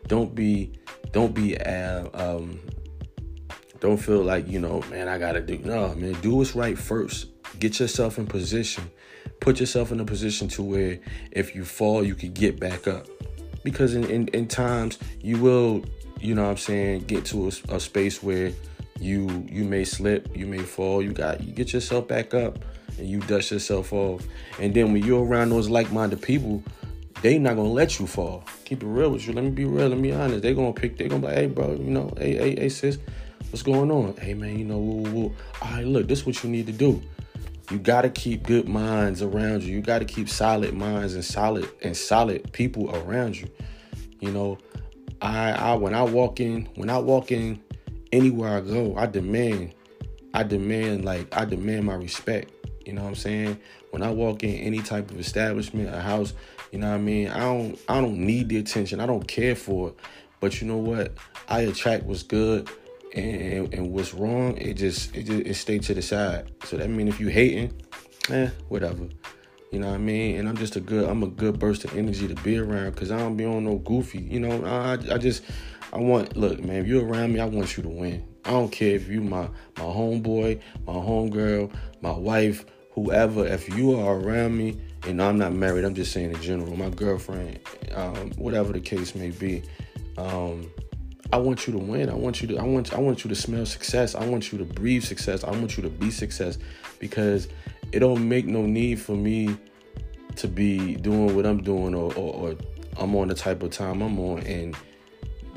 Don't 0.08 0.36
be 0.36 0.74
don't 1.12 1.34
be 1.34 1.58
uh, 1.58 2.10
um 2.14 2.60
don't 3.80 3.98
feel 3.98 4.24
like 4.24 4.48
you 4.48 4.60
know 4.60 4.82
man 4.90 5.08
I 5.08 5.18
gotta 5.18 5.40
do 5.40 5.58
no 5.60 5.94
man 5.96 6.14
do 6.22 6.36
what's 6.36 6.56
right 6.56 6.78
first. 6.78 7.28
Get 7.60 7.80
yourself 7.80 8.18
in 8.18 8.28
position 8.28 8.90
put 9.40 9.60
yourself 9.60 9.92
in 9.92 10.00
a 10.00 10.06
position 10.06 10.48
to 10.50 10.64
where 10.64 11.00
if 11.32 11.56
you 11.56 11.64
fall, 11.64 12.04
you 12.04 12.16
can 12.16 12.34
get 12.34 12.60
back 12.60 12.88
up. 12.88 13.08
Because 13.64 13.96
in, 13.96 14.04
in, 14.06 14.28
in 14.30 14.48
times 14.48 14.98
you 15.22 15.38
will, 15.38 15.84
you 16.20 16.36
know 16.36 16.44
what 16.44 16.52
I'm 16.52 16.58
saying, 16.58 17.02
get 17.06 17.26
to 17.26 17.46
a, 17.46 17.76
a, 17.76 17.80
space 17.80 18.24
where 18.24 18.52
you 19.00 19.46
you 19.50 19.64
may 19.64 19.84
slip, 19.84 20.36
you 20.36 20.48
may 20.48 20.60
fall, 20.60 21.02
you 21.02 21.12
got 21.12 21.42
you 21.42 21.52
get 21.52 21.74
yourself 21.74 22.08
back 22.08 22.34
up 22.34 22.60
and 22.98 23.08
you 23.08 23.20
dust 23.22 23.52
yourself 23.52 23.94
off. 23.94 24.26
And 24.60 24.74
then 24.74 24.94
when 24.94 25.04
you're 25.04 25.26
around 25.26 25.50
those 25.50 25.70
like-minded 25.70 26.22
people, 26.22 26.64
they 27.22 27.40
not 27.40 27.56
gonna 27.56 27.70
let 27.70 28.00
you 28.00 28.08
fall. 28.08 28.44
Keep 28.66 28.84
it 28.84 28.88
real 28.88 29.10
with 29.10 29.28
you. 29.28 29.34
Let 29.34 29.44
me 29.44 29.50
be 29.50 29.66
real, 29.66 29.90
let 29.90 29.98
me 29.98 30.10
be 30.10 30.16
honest. 30.16 30.42
They 30.42 30.54
gonna 30.54 30.74
pick, 30.74 30.98
they 30.98 31.08
gonna 31.08 31.22
be 31.22 31.28
like, 31.28 31.36
hey 31.36 31.48
bro, 31.48 31.74
you 31.74 31.90
know, 31.90 32.14
hey, 32.18 32.36
hey, 32.36 32.56
hey 32.56 32.70
sis, 32.70 32.98
what's 33.50 33.64
going 33.64 33.92
on? 33.92 34.16
Hey 34.18 34.34
man, 34.34 34.58
you 34.58 34.66
know, 34.66 34.78
woo, 34.78 35.12
woo, 35.12 35.36
all 35.62 35.72
right, 35.72 35.86
look, 35.86 36.08
this 36.08 36.20
is 36.20 36.26
what 36.26 36.44
you 36.44 36.50
need 36.50 36.68
to 36.68 36.74
do 36.74 37.02
you 37.72 37.80
got 37.80 38.04
to 38.04 38.10
keep 38.10 38.44
good 38.44 38.68
minds 38.68 39.22
around 39.22 39.64
you. 39.64 39.76
You 39.76 39.82
got 39.82 40.00
to 40.00 40.06
keep 40.06 40.30
solid 40.30 40.74
minds 40.74 41.16
and 41.16 41.24
solid 41.24 41.70
and 41.82 41.96
solid 41.96 42.52
people 42.54 42.96
around 42.96 43.40
you. 43.40 43.50
You 44.20 44.32
know, 44.32 44.58
I 45.22 45.52
I 45.52 45.74
when 45.76 45.94
I 45.94 46.04
walk 46.04 46.40
in, 46.40 46.68
when 46.76 46.90
I 46.90 46.98
walk 46.98 47.32
in 47.32 47.62
anywhere 48.12 48.58
I 48.58 48.62
go, 48.62 48.96
I 48.96 49.06
demand 49.06 49.74
I 50.34 50.44
demand 50.44 51.04
like 51.04 51.36
I 51.36 51.46
demand 51.46 51.86
my 51.86 51.96
respect. 51.96 52.52
You 52.88 52.94
know 52.94 53.04
what 53.04 53.10
I'm 53.10 53.16
saying? 53.16 53.60
When 53.92 54.02
I 54.02 54.12
walk 54.12 54.44
in 54.44 54.56
any 54.56 54.80
type 54.80 55.12
of 55.12 55.20
establishment, 55.20 55.94
a 55.94 56.00
house, 56.00 56.34
you 56.72 56.80
know 56.80 56.90
what 56.90 56.96
I 56.96 57.00
mean? 57.00 57.28
I 57.28 57.40
don't 57.40 57.80
I 57.90 58.00
don't 58.00 58.18
need 58.18 58.48
the 58.48 58.58
attention. 58.58 59.02
I 59.02 59.06
don't 59.06 59.28
care 59.28 59.56
for 59.56 59.90
it. 59.90 59.96
But 60.40 60.62
you 60.62 60.68
know 60.68 60.78
what? 60.78 61.14
I 61.50 61.62
attract 61.62 62.04
what's 62.04 62.24
good 62.24 62.70
and, 63.14 63.74
and 63.74 63.92
what's 63.92 64.14
wrong, 64.14 64.58
it 64.58 64.76
just 64.76 65.16
it 65.16 65.24
just 65.24 65.46
it 65.46 65.54
stay 65.56 65.80
to 65.80 65.94
the 65.94 66.02
side. 66.02 66.52
So 66.64 66.78
that 66.78 66.90
mean 66.90 67.08
if 67.08 67.20
you 67.20 67.28
hating, 67.28 67.74
eh, 68.30 68.50
whatever. 68.70 69.10
You 69.72 69.80
know 69.80 69.88
what 69.88 69.96
I 69.96 69.98
mean? 69.98 70.38
And 70.38 70.48
I'm 70.48 70.56
just 70.56 70.78
a 70.78 70.80
good 70.80 71.10
I'm 71.10 71.24
a 71.24 71.28
good 71.28 71.60
burst 71.60 71.84
of 71.84 71.98
energy 71.98 72.28
to 72.28 72.36
be 72.36 72.58
around 72.58 72.92
because 72.92 73.12
I 73.12 73.18
don't 73.18 73.36
be 73.36 73.46
on 73.46 73.66
no 73.66 73.76
goofy. 73.80 74.20
You 74.20 74.40
know, 74.40 74.64
I 74.66 74.94
I 75.14 75.18
just 75.18 75.44
I 75.92 75.98
want 75.98 76.38
look, 76.38 76.64
man, 76.64 76.78
if 76.78 76.88
you're 76.88 77.06
around 77.06 77.34
me, 77.34 77.42
I 77.42 77.46
want 77.46 77.76
you 77.76 77.84
to 77.84 77.90
win. 77.90 78.26
I 78.46 78.52
don't 78.52 78.72
care 78.72 78.96
if 78.96 79.10
you 79.10 79.22
my 79.22 79.50
my 79.78 79.84
homeboy, 79.84 80.62
my 80.86 80.94
homegirl, 80.94 81.74
my 82.02 82.12
wife, 82.12 82.66
whoever. 82.98 83.46
If 83.46 83.70
you 83.78 84.00
are 84.00 84.18
around 84.18 84.58
me, 84.58 84.76
and 85.04 85.22
I'm 85.22 85.38
not 85.38 85.54
married, 85.54 85.86
I'm 85.86 85.94
just 85.94 86.12
saying 86.12 86.32
in 86.32 86.42
general, 86.42 86.76
my 86.76 86.90
girlfriend, 86.90 87.60
um, 87.94 88.32
whatever 88.32 88.74
the 88.74 88.80
case 88.80 89.14
may 89.14 89.30
be. 89.30 89.62
Um, 90.18 90.72
I 91.32 91.38
want 91.38 91.68
you 91.68 91.74
to 91.74 91.80
win. 91.80 92.10
I 92.10 92.16
want 92.16 92.42
you 92.42 92.48
to 92.48 92.58
I 92.58 92.64
want 92.64 92.94
I 92.94 93.00
want 93.00 93.24
you 93.24 93.30
to 93.30 93.36
smell 93.36 93.66
success. 93.66 94.16
I 94.16 94.26
want 94.26 94.52
you 94.52 94.58
to 94.58 94.66
breathe 94.66 95.04
success. 95.04 95.44
I 95.44 95.52
want 95.52 95.78
you 95.78 95.84
to 95.84 95.90
be 95.90 96.10
success 96.10 96.58
because 97.00 97.48
it 97.92 98.00
don't 98.00 98.28
make 98.28 98.46
no 98.46 98.66
need 98.66 99.00
for 99.00 99.16
me 99.16 99.56
to 100.38 100.48
be 100.48 100.96
doing 100.96 101.36
what 101.36 101.46
I'm 101.46 101.62
doing 101.62 101.94
or, 101.94 102.14
or, 102.14 102.34
or 102.34 102.56
I'm 102.98 103.16
on 103.16 103.28
the 103.28 103.36
type 103.36 103.62
of 103.62 103.72
time 103.72 104.02
I'm 104.02 104.20
on 104.20 104.40
and 104.40 104.76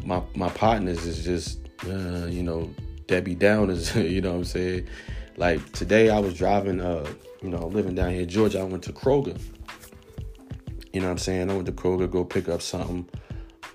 my 0.04 0.22
my 0.34 0.48
partners 0.50 1.06
is 1.06 1.24
just 1.24 1.60
uh, 1.86 2.26
you 2.26 2.42
know 2.42 2.74
Debbie 3.06 3.36
Downers, 3.36 3.94
you 4.10 4.20
know 4.20 4.32
what 4.32 4.38
I'm 4.38 4.44
saying? 4.44 4.88
Like 5.40 5.72
today 5.72 6.10
I 6.10 6.18
was 6.18 6.34
driving 6.34 6.82
uh 6.82 7.10
you 7.40 7.48
know 7.48 7.66
living 7.68 7.94
down 7.94 8.10
here 8.10 8.22
in 8.22 8.28
Georgia. 8.28 8.60
I 8.60 8.64
went 8.64 8.82
to 8.84 8.92
Kroger. 8.92 9.40
You 10.92 11.00
know 11.00 11.06
what 11.06 11.12
I'm 11.12 11.18
saying? 11.18 11.50
I 11.50 11.54
went 11.54 11.64
to 11.64 11.72
Kroger 11.72 12.10
go 12.10 12.26
pick 12.26 12.46
up 12.50 12.60
something 12.60 13.08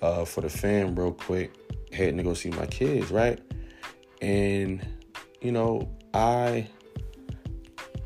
uh, 0.00 0.24
for 0.24 0.42
the 0.42 0.48
fam 0.48 0.94
real 0.94 1.10
quick 1.12 1.52
heading 1.92 2.18
to 2.18 2.22
go 2.22 2.34
see 2.34 2.50
my 2.50 2.66
kids, 2.66 3.10
right? 3.10 3.40
And 4.22 4.86
you 5.40 5.50
know, 5.50 5.90
I 6.14 6.68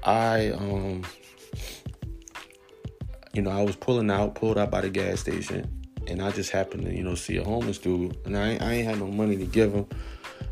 I 0.04 0.52
um 0.52 1.04
you 3.34 3.42
know, 3.42 3.50
I 3.50 3.62
was 3.62 3.76
pulling 3.76 4.10
out, 4.10 4.36
pulled 4.36 4.56
out 4.56 4.70
by 4.70 4.80
the 4.80 4.88
gas 4.88 5.20
station, 5.20 5.70
and 6.06 6.22
I 6.22 6.30
just 6.30 6.50
happened 6.50 6.86
to, 6.86 6.96
you 6.96 7.02
know, 7.02 7.14
see 7.14 7.36
a 7.36 7.44
homeless 7.44 7.76
dude, 7.76 8.16
and 8.24 8.38
I, 8.38 8.56
I 8.56 8.72
ain't 8.72 8.88
had 8.88 8.98
no 8.98 9.06
money 9.08 9.36
to 9.36 9.44
give 9.44 9.74
him. 9.74 9.86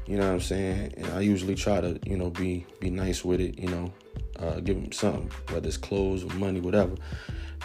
You 0.09 0.17
know 0.17 0.27
what 0.27 0.35
I'm 0.35 0.41
saying? 0.41 0.95
And 0.97 1.07
I 1.09 1.21
usually 1.21 1.55
try 1.55 1.83
to, 1.83 2.00
you 2.05 2.17
know, 2.17 2.31
be 2.31 2.65
be 2.81 2.88
nice 2.88 3.25
with 3.25 3.41
it. 3.41 3.59
You 3.59 3.69
know, 3.69 3.93
uh, 4.38 4.61
give 4.61 4.81
them 4.81 4.91
something, 4.91 5.31
whether 5.50 5.69
it's 5.69 5.77
clothes 5.77 6.25
or 6.25 6.33
money, 6.35 6.61
whatever, 6.61 6.95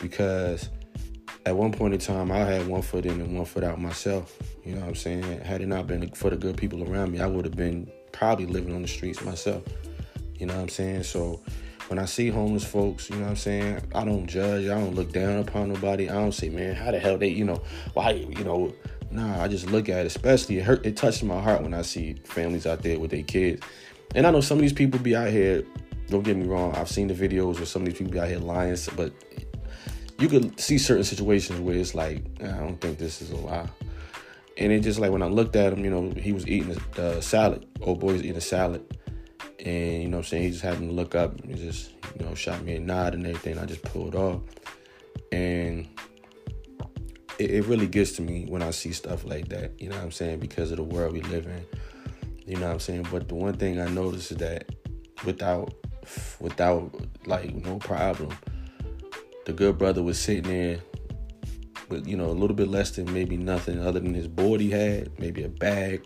because 0.02 0.70
at 1.46 1.56
one 1.56 1.72
point 1.72 1.94
in 1.94 2.00
time, 2.00 2.32
I 2.32 2.40
had 2.40 2.68
one 2.68 2.82
foot 2.82 3.06
in 3.06 3.22
and 3.22 3.36
one 3.36 3.46
foot 3.46 3.64
out 3.64 3.80
myself. 3.80 4.38
You 4.66 4.76
know 4.76 4.82
what 4.82 4.90
I'm 4.90 4.96
saying? 4.96 5.42
Had 5.42 5.62
it 5.62 5.68
not 5.68 5.88
been 5.88 6.10
for 6.12 6.30
the 6.30 6.38
good 6.38 6.58
people 6.58 6.90
around 6.90 7.12
me, 7.12 7.22
I 7.22 7.28
would 7.28 7.46
have 7.46 7.56
been 7.56 7.90
probably 8.12 8.46
living 8.46 8.76
on 8.76 8.82
the 8.82 8.88
streets 8.88 9.24
myself. 9.24 9.64
You 10.36 10.46
know 10.46 10.56
what 10.56 10.64
I'm 10.64 10.70
saying? 10.70 11.04
So 11.04 11.42
when 11.88 12.00
I 12.00 12.06
see 12.06 12.30
homeless 12.30 12.66
folks, 12.66 13.10
you 13.10 13.18
know 13.18 13.24
what 13.24 13.30
I'm 13.32 13.36
saying? 13.36 13.82
I 13.94 14.06
don't 14.06 14.28
judge. 14.28 14.66
I 14.66 14.80
don't 14.80 14.96
look 14.96 15.12
down 15.12 15.40
upon 15.40 15.72
nobody. 15.72 16.10
I 16.10 16.16
don't 16.16 16.32
say, 16.32 16.50
man, 16.50 16.76
how 16.76 16.92
the 16.92 17.00
hell 17.00 17.18
they, 17.18 17.28
you 17.28 17.46
know, 17.46 17.62
why, 17.94 18.12
you 18.12 18.44
know, 18.44 18.74
nah, 19.14 19.44
I 19.44 19.48
just 19.48 19.68
look 19.68 19.90
at 19.90 20.00
it. 20.00 20.08
Especially 20.08 20.58
it 20.58 20.66
hurt, 20.66 20.86
it 20.86 20.98
touches 20.98 21.24
my 21.24 21.40
heart 21.40 21.62
when 21.62 21.74
I 21.74 21.82
see 21.84 22.14
families 22.26 22.66
out 22.66 22.82
there 22.82 23.00
with 23.00 23.12
their 23.12 23.24
kids. 23.24 23.62
And 24.16 24.28
I 24.28 24.32
know 24.32 24.42
some 24.42 24.58
of 24.58 24.62
these 24.62 24.74
people 24.74 25.00
be 25.00 25.16
out 25.16 25.30
here, 25.30 25.64
don't 26.10 26.24
get 26.24 26.38
me 26.38 26.46
wrong, 26.46 26.76
I've 26.76 26.90
seen 26.90 27.08
the 27.08 27.14
videos 27.14 27.56
where 27.56 27.66
some 27.66 27.84
of 27.84 27.88
these 27.88 27.98
people 27.98 28.14
be 28.14 28.20
out 28.20 28.28
here 28.28 28.40
lying, 28.40 28.78
but 28.96 29.12
you 30.20 30.28
could 30.28 30.60
see 30.60 30.78
certain 30.78 31.04
situations 31.04 31.60
where 31.60 31.76
it's 31.76 31.96
like, 31.96 32.24
I 32.42 32.58
don't 32.60 32.80
think 32.80 32.98
this 32.98 33.22
is 33.22 33.32
a 33.32 33.38
lie. 33.38 33.68
And 34.58 34.72
it 34.72 34.82
just 34.82 35.00
like 35.00 35.12
when 35.12 35.24
I 35.24 35.28
looked 35.28 35.56
at 35.56 35.74
him, 35.74 35.84
you 35.84 35.90
know, 35.90 36.12
he 36.12 36.32
was 36.32 36.48
eating 36.48 36.78
a 36.98 37.02
uh, 37.02 37.22
salad. 37.22 37.66
Old 37.82 38.00
boy 38.00 38.16
eating 38.16 38.36
a 38.36 38.42
salad. 38.42 38.86
And, 39.60 40.04
you 40.04 40.10
know 40.10 40.18
I'm 40.18 40.24
saying? 40.24 40.44
He 40.44 40.50
just 40.52 40.62
happened 40.62 40.90
to 40.90 40.96
look 40.96 41.16
up. 41.16 41.44
He 41.44 41.54
just, 41.56 41.92
you 42.20 42.26
know, 42.26 42.36
shot 42.36 42.64
me 42.64 42.76
a 42.76 42.80
nod 42.80 43.16
and 43.16 43.26
everything. 43.26 43.58
I 43.58 43.66
just 43.66 43.82
pulled 43.82 44.14
off. 44.14 44.42
And 45.32 45.88
it, 47.40 47.52
it 47.52 47.66
really 47.66 47.88
gets 47.88 48.14
to 48.14 48.22
me 48.22 48.46
when 48.48 48.62
I 48.62 48.72
see 48.72 48.92
stuff 48.92 49.26
like 49.26 49.50
that. 49.50 49.80
You 49.80 49.90
know 49.90 49.96
what 49.96 50.06
I'm 50.06 50.12
saying? 50.12 50.40
Because 50.40 50.72
of 50.72 50.78
the 50.78 50.84
world 50.84 51.14
we 51.14 51.22
live 51.22 51.46
in. 51.46 51.66
You 52.46 52.58
know 52.58 52.68
what 52.68 52.74
I'm 52.74 52.80
saying? 52.80 53.08
But 53.12 53.30
the 53.30 53.36
one 53.36 53.54
thing 53.54 53.80
I 53.80 53.88
noticed 53.88 54.32
is 54.32 54.38
that 54.38 54.70
without 55.26 55.74
without 56.40 56.94
like 57.26 57.54
no 57.56 57.78
problem, 57.78 58.36
the 59.46 59.54
good 59.54 59.78
brother 59.78 60.04
was 60.04 60.20
sitting 60.20 60.44
there 60.44 60.80
with 61.90 62.08
you 62.08 62.18
know 62.18 62.30
a 62.30 62.34
little 62.34 62.56
bit 62.56 62.68
less 62.68 62.92
than 62.92 63.12
maybe 63.14 63.38
nothing 63.38 63.80
other 63.80 64.00
than 64.00 64.14
his 64.14 64.28
board 64.28 64.60
he 64.60 64.72
had, 64.72 65.18
maybe 65.20 65.44
a 65.44 65.50
bag, 65.50 66.04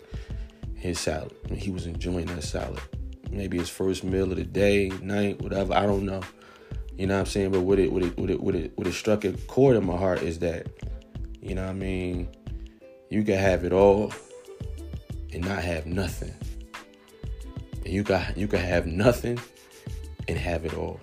his 0.75 0.99
salad. 0.99 1.33
he 1.51 1.71
was 1.71 1.85
enjoying 1.85 2.25
that 2.27 2.43
salad. 2.43 2.81
Maybe 3.31 3.57
his 3.57 3.69
first 3.69 4.03
meal 4.03 4.31
of 4.31 4.37
the 4.37 4.43
day, 4.43 4.89
night, 5.01 5.41
whatever. 5.41 5.73
I 5.73 5.85
don't 5.85 6.05
know. 6.05 6.21
You 6.97 7.07
know 7.07 7.15
what 7.15 7.21
I'm 7.21 7.25
saying? 7.25 7.51
But 7.51 7.61
what 7.61 7.79
it 7.79 7.91
what 7.91 8.03
it 8.03 8.17
what 8.17 8.29
it 8.29 8.39
what 8.39 8.55
it, 8.55 8.71
what 8.75 8.87
it 8.87 8.93
struck 8.93 9.23
a 9.25 9.33
chord 9.33 9.75
in 9.75 9.85
my 9.85 9.97
heart 9.97 10.21
is 10.21 10.39
that, 10.39 10.67
you 11.47 11.55
know 11.55 11.63
what 11.63 11.71
I 11.71 11.73
mean, 11.73 12.27
you 13.09 13.23
can 13.23 13.37
have 13.37 13.63
it 13.63 13.71
all 13.71 14.11
and 15.31 15.45
not 15.45 15.63
have 15.63 15.85
nothing. 15.85 16.33
And 17.85 17.93
you 17.93 18.03
got 18.03 18.35
you 18.37 18.49
can 18.49 18.59
have 18.59 18.85
nothing 18.85 19.39
and 20.27 20.37
have 20.37 20.65
it 20.65 20.73
all. 20.73 20.99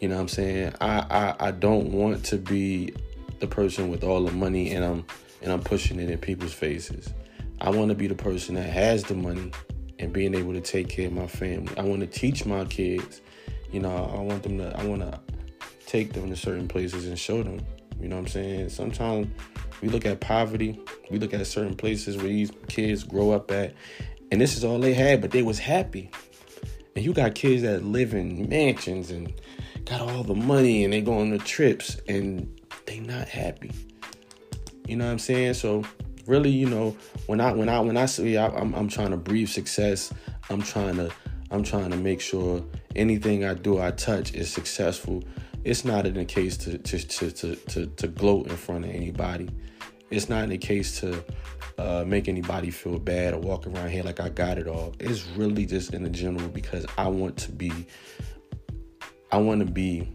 You 0.00 0.08
know 0.08 0.16
what 0.16 0.20
I'm 0.22 0.28
saying? 0.28 0.74
I, 0.82 0.98
I 1.10 1.48
I 1.48 1.50
don't 1.52 1.92
want 1.92 2.24
to 2.26 2.36
be 2.36 2.92
the 3.40 3.46
person 3.46 3.88
with 3.88 4.04
all 4.04 4.22
the 4.22 4.32
money 4.32 4.72
and 4.72 4.84
I'm 4.84 5.06
and 5.40 5.50
I'm 5.50 5.62
pushing 5.62 5.98
it 5.98 6.10
in 6.10 6.18
people's 6.18 6.52
faces. 6.52 7.08
I 7.58 7.70
want 7.70 7.88
to 7.88 7.94
be 7.94 8.08
the 8.08 8.14
person 8.14 8.56
that 8.56 8.68
has 8.68 9.02
the 9.04 9.14
money 9.14 9.50
and 9.98 10.12
being 10.12 10.34
able 10.34 10.52
to 10.52 10.60
take 10.60 10.90
care 10.90 11.06
of 11.06 11.14
my 11.14 11.26
family. 11.26 11.72
I 11.78 11.82
want 11.84 12.00
to 12.00 12.06
teach 12.06 12.44
my 12.44 12.66
kids. 12.66 13.22
You 13.70 13.80
know, 13.80 14.12
I 14.14 14.20
want 14.20 14.42
them 14.42 14.58
to 14.58 14.78
I 14.78 14.84
want 14.84 15.00
to 15.00 15.18
take 15.86 16.12
them 16.12 16.28
to 16.28 16.36
certain 16.36 16.68
places 16.68 17.06
and 17.06 17.18
show 17.18 17.42
them. 17.42 17.64
You 18.02 18.08
know 18.08 18.16
what 18.16 18.22
I'm 18.22 18.28
saying? 18.28 18.68
Sometimes 18.70 19.28
we 19.80 19.88
look 19.88 20.04
at 20.04 20.20
poverty, 20.20 20.80
we 21.08 21.18
look 21.18 21.32
at 21.32 21.46
certain 21.46 21.76
places 21.76 22.16
where 22.16 22.26
these 22.26 22.50
kids 22.66 23.04
grow 23.04 23.30
up 23.30 23.52
at, 23.52 23.74
and 24.32 24.40
this 24.40 24.56
is 24.56 24.64
all 24.64 24.80
they 24.80 24.92
had, 24.92 25.20
but 25.20 25.30
they 25.30 25.42
was 25.42 25.60
happy. 25.60 26.10
And 26.96 27.04
you 27.04 27.12
got 27.12 27.36
kids 27.36 27.62
that 27.62 27.84
live 27.84 28.12
in 28.12 28.48
mansions 28.48 29.12
and 29.12 29.32
got 29.84 30.00
all 30.00 30.24
the 30.24 30.34
money 30.34 30.82
and 30.82 30.92
they 30.92 31.00
go 31.00 31.18
on 31.18 31.30
the 31.30 31.38
trips 31.38 32.00
and 32.08 32.60
they 32.86 32.98
not 32.98 33.28
happy. 33.28 33.70
You 34.88 34.96
know 34.96 35.06
what 35.06 35.12
I'm 35.12 35.18
saying? 35.20 35.54
So 35.54 35.84
really, 36.26 36.50
you 36.50 36.68
know, 36.68 36.96
when 37.26 37.40
I 37.40 37.52
when 37.52 37.68
I 37.68 37.80
when 37.80 37.96
I 37.96 38.06
say 38.06 38.36
I, 38.36 38.48
I'm 38.48 38.74
I'm 38.74 38.88
trying 38.88 39.12
to 39.12 39.16
breathe 39.16 39.48
success, 39.48 40.12
I'm 40.50 40.60
trying 40.60 40.96
to 40.96 41.10
I'm 41.50 41.62
trying 41.62 41.90
to 41.92 41.96
make 41.96 42.20
sure 42.20 42.64
anything 42.96 43.44
I 43.44 43.54
do 43.54 43.78
I 43.78 43.92
touch 43.92 44.34
is 44.34 44.52
successful. 44.52 45.22
It's 45.64 45.84
not 45.84 46.06
in 46.06 46.14
the 46.14 46.24
case 46.24 46.56
to 46.58 46.78
to 46.78 46.98
to 46.98 47.30
to 47.30 47.54
to, 47.56 47.86
to 47.86 48.08
gloat 48.08 48.48
in 48.48 48.56
front 48.56 48.84
of 48.84 48.90
anybody. 48.90 49.48
It's 50.10 50.28
not 50.28 50.44
in 50.44 50.50
the 50.50 50.58
case 50.58 51.00
to 51.00 51.24
uh, 51.78 52.04
make 52.06 52.28
anybody 52.28 52.70
feel 52.70 52.98
bad 52.98 53.32
or 53.34 53.38
walk 53.38 53.66
around 53.66 53.90
here 53.90 54.02
like 54.02 54.20
I 54.20 54.28
got 54.28 54.58
it 54.58 54.66
all. 54.66 54.94
It's 54.98 55.26
really 55.28 55.64
just 55.64 55.94
in 55.94 56.02
the 56.02 56.10
general 56.10 56.48
because 56.48 56.84
I 56.98 57.08
want 57.08 57.36
to 57.38 57.52
be. 57.52 57.72
I 59.30 59.38
want 59.38 59.66
to 59.66 59.72
be 59.72 60.06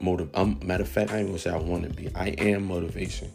motive. 0.00 0.30
Um, 0.34 0.58
matter 0.62 0.84
of 0.84 0.88
fact, 0.88 1.10
I 1.10 1.18
ain't 1.18 1.26
gonna 1.26 1.38
say 1.38 1.50
I 1.50 1.56
want 1.56 1.82
to 1.84 1.90
be. 1.90 2.10
I 2.14 2.28
am 2.28 2.66
motivation, 2.66 3.30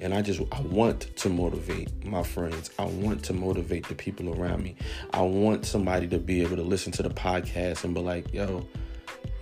and 0.00 0.14
I 0.14 0.22
just 0.22 0.40
I 0.52 0.60
want 0.62 1.14
to 1.16 1.28
motivate 1.28 2.04
my 2.04 2.22
friends. 2.22 2.70
I 2.78 2.86
want 2.86 3.22
to 3.24 3.34
motivate 3.34 3.86
the 3.88 3.94
people 3.94 4.40
around 4.40 4.62
me. 4.62 4.74
I 5.12 5.20
want 5.20 5.66
somebody 5.66 6.08
to 6.08 6.18
be 6.18 6.42
able 6.42 6.56
to 6.56 6.62
listen 6.62 6.92
to 6.92 7.02
the 7.02 7.10
podcast 7.10 7.84
and 7.84 7.94
be 7.94 8.00
like, 8.00 8.32
"Yo, 8.32 8.66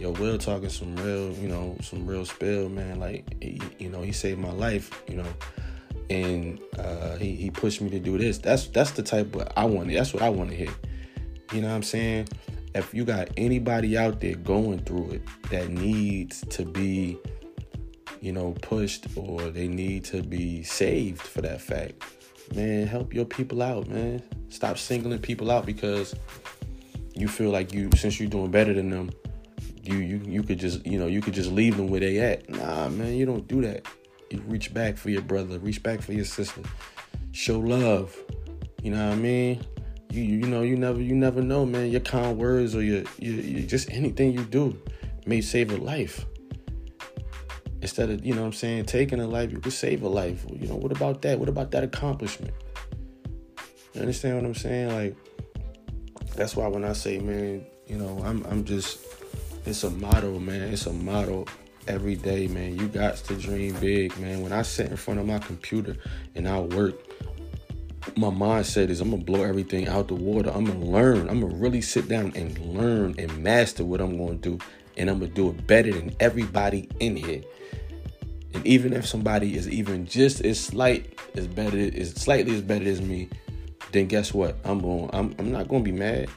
yo, 0.01 0.11
Will 0.13 0.39
talking 0.39 0.69
some 0.69 0.97
real, 0.97 1.33
you 1.35 1.49
know, 1.49 1.77
some 1.83 2.07
real 2.07 2.25
spill, 2.25 2.69
man. 2.69 2.99
Like, 2.99 3.43
he, 3.43 3.61
you 3.79 3.91
know, 3.91 4.03
he 4.03 4.13
saved 4.13 4.41
my 4.41 4.53
life, 4.53 5.03
you 5.09 5.17
know." 5.17 5.33
And 6.09 6.59
uh, 6.77 7.17
he, 7.17 7.37
he 7.37 7.51
pushed 7.51 7.81
me 7.81 7.89
to 7.91 8.01
do 8.01 8.19
this. 8.19 8.39
That's 8.39 8.67
that's 8.67 8.91
the 8.93 9.03
type 9.03 9.35
of 9.37 9.47
I 9.57 9.65
want. 9.65 9.93
That's 9.93 10.13
what 10.13 10.23
I 10.23 10.29
want 10.29 10.51
to 10.51 10.57
hear. 10.57 10.73
You 11.53 11.61
know 11.61 11.69
what 11.69 11.75
I'm 11.75 11.83
saying? 11.83 12.29
if 12.75 12.95
you 12.95 13.05
got 13.05 13.29
anybody 13.37 13.99
out 13.99 14.21
there 14.21 14.37
going 14.37 14.79
through 14.81 15.11
it 15.11 15.23
that 15.51 15.69
needs 15.69 16.43
to 16.49 16.65
be 16.65 17.19
you 18.21 18.33
know 18.33 18.53
pushed 18.63 19.07
or 19.17 19.41
they 19.51 19.67
need 19.67 20.05
to 20.05 20.23
be 20.23 20.63
saved 20.63 21.21
for 21.21 21.41
that 21.41 21.61
fact 21.61 22.03
man 22.55 22.87
help 22.87 23.13
your 23.13 23.25
people 23.25 23.63
out 23.63 23.89
man 23.89 24.23
stop 24.49 24.79
singling 24.79 25.19
people 25.19 25.51
out 25.51 25.67
because 25.67 26.15
you 27.15 27.27
feel 27.27 27.51
like 27.51 27.73
you 27.73 27.91
since 27.97 28.21
you're 28.21 28.29
doing 28.29 28.51
better 28.51 28.73
than 28.73 28.91
them 28.91 29.11
you 29.91 29.99
you 29.99 30.23
you 30.25 30.43
could 30.43 30.59
just 30.59 30.87
you 30.87 30.99
know 30.99 31.07
you 31.07 31.21
could 31.21 31.35
just 31.35 31.51
leave 31.51 31.77
them 31.77 31.89
where 31.89 32.01
they 32.01 32.19
at 32.19 32.49
nah 32.49 32.89
man 32.89 33.15
you 33.15 33.27
don't 33.27 33.47
do 33.49 33.61
that 33.61 33.85
you 34.31 34.41
reach 34.47 34.73
back 34.73 34.97
for 34.97 35.11
your 35.11 35.23
brother 35.23 35.59
reach 35.59 35.83
back 35.83 36.01
for 36.01 36.13
your 36.13 36.25
sister 36.25 36.63
show 37.33 37.59
love 37.59 38.17
you 38.83 38.91
know 38.91 39.05
what 39.07 39.13
i 39.13 39.17
mean 39.17 39.65
you 40.11 40.23
you 40.23 40.47
know 40.47 40.63
you 40.63 40.77
never 40.77 41.01
you 41.01 41.15
never 41.15 41.41
know, 41.41 41.65
man. 41.65 41.91
Your 41.91 42.01
kind 42.01 42.37
words 42.37 42.75
or 42.75 42.83
your, 42.83 43.05
your, 43.19 43.35
your 43.35 43.67
just 43.67 43.91
anything 43.91 44.33
you 44.33 44.45
do 44.45 44.77
may 45.27 45.41
save 45.41 45.71
a 45.71 45.77
life. 45.77 46.27
Instead 47.83 48.11
of 48.11 48.25
you 48.25 48.35
know 48.35 48.43
what 48.43 48.49
I'm 48.49 48.53
saying 48.53 48.87
taking 48.87 49.21
a 49.21 49.27
life, 49.27 49.53
you 49.53 49.61
could 49.61 49.73
save 49.73 50.03
a 50.03 50.09
life. 50.09 50.45
You 50.53 50.67
know 50.67 50.77
what 50.77 50.93
about 50.93 51.23
that? 51.23 51.39
What 51.39 51.49
about 51.49 51.71
that 51.71 51.85
accomplishment? 51.85 52.53
You 53.95 54.01
understand 54.01 54.37
what 54.37 54.45
I'm 54.45 54.55
saying? 54.55 54.93
Like 54.93 55.17
that's 56.35 56.57
why 56.57 56.67
when 56.67 56.85
I 56.85 56.93
say, 56.93 57.19
man, 57.19 57.65
you 57.87 57.97
know, 57.97 58.21
I'm 58.25 58.45
I'm 58.47 58.65
just 58.65 58.99
it's 59.65 59.85
a 59.85 59.91
motto, 59.91 60.39
man. 60.39 60.73
It's 60.73 60.87
a 60.87 60.93
motto 60.93 61.47
every 61.87 62.17
day, 62.17 62.47
man. 62.49 62.79
You 62.79 62.89
got 62.89 63.17
to 63.17 63.35
dream 63.35 63.75
big, 63.81 64.17
man. 64.19 64.43
When 64.43 64.53
I 64.53 64.63
sit 64.63 64.91
in 64.91 64.97
front 64.97 65.21
of 65.21 65.27
my 65.27 65.39
computer 65.39 65.97
and 66.35 66.49
I 66.49 66.61
work, 66.61 66.95
my 68.17 68.29
mindset 68.29 68.89
is 68.89 69.01
I'm 69.01 69.11
gonna 69.11 69.23
blow 69.23 69.43
everything 69.43 69.89
out 69.89 70.09
the 70.09 70.15
water. 70.15 70.51
I'm 70.51 70.65
gonna 70.65 70.85
learn. 70.85 71.29
I'm 71.29 71.41
gonna 71.41 71.55
really 71.55 71.81
sit 71.83 72.09
down 72.09 72.33
and 72.35 72.59
learn 72.59 73.15
and 73.19 73.43
master 73.43 73.85
what 73.85 74.01
I'm 74.01 74.17
gonna 74.17 74.39
do, 74.39 74.59
and 74.97 75.11
I'm 75.11 75.19
gonna 75.19 75.33
do 75.33 75.51
it 75.51 75.67
better 75.67 75.93
than 75.93 76.15
everybody 76.21 76.89
in 76.99 77.17
here. 77.17 77.43
And 78.55 78.67
even 78.67 78.93
if 78.93 79.07
somebody 79.07 79.57
is 79.57 79.69
even 79.69 80.07
just 80.07 80.45
as 80.45 80.59
slight 80.59 81.19
as 81.35 81.47
better, 81.47 81.77
is 81.77 82.13
slightly 82.15 82.55
as 82.55 82.63
better 82.63 82.89
as 82.89 83.01
me, 83.01 83.29
then 83.93 84.07
guess 84.07 84.33
what? 84.33 84.57
I'm 84.65 84.81
going. 84.81 85.11
I'm, 85.13 85.35
I'm 85.39 85.53
not 85.53 85.69
gonna 85.69 85.85
be 85.85 85.93
mad. 85.93 86.29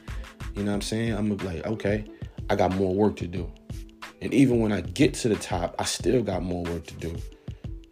You 0.54 0.62
know 0.62 0.70
what 0.70 0.76
I'm 0.76 0.82
saying? 0.82 1.14
I'm 1.14 1.36
like, 1.38 1.66
okay, 1.66 2.04
I 2.50 2.56
got 2.56 2.74
more 2.74 2.94
work 2.94 3.16
to 3.16 3.26
do. 3.26 3.50
And 4.20 4.32
even 4.32 4.60
when 4.60 4.72
I 4.72 4.80
get 4.80 5.14
to 5.14 5.28
the 5.28 5.36
top, 5.36 5.74
I 5.78 5.84
still 5.84 6.22
got 6.22 6.42
more 6.42 6.62
work 6.64 6.86
to 6.86 6.94
do. 6.94 7.16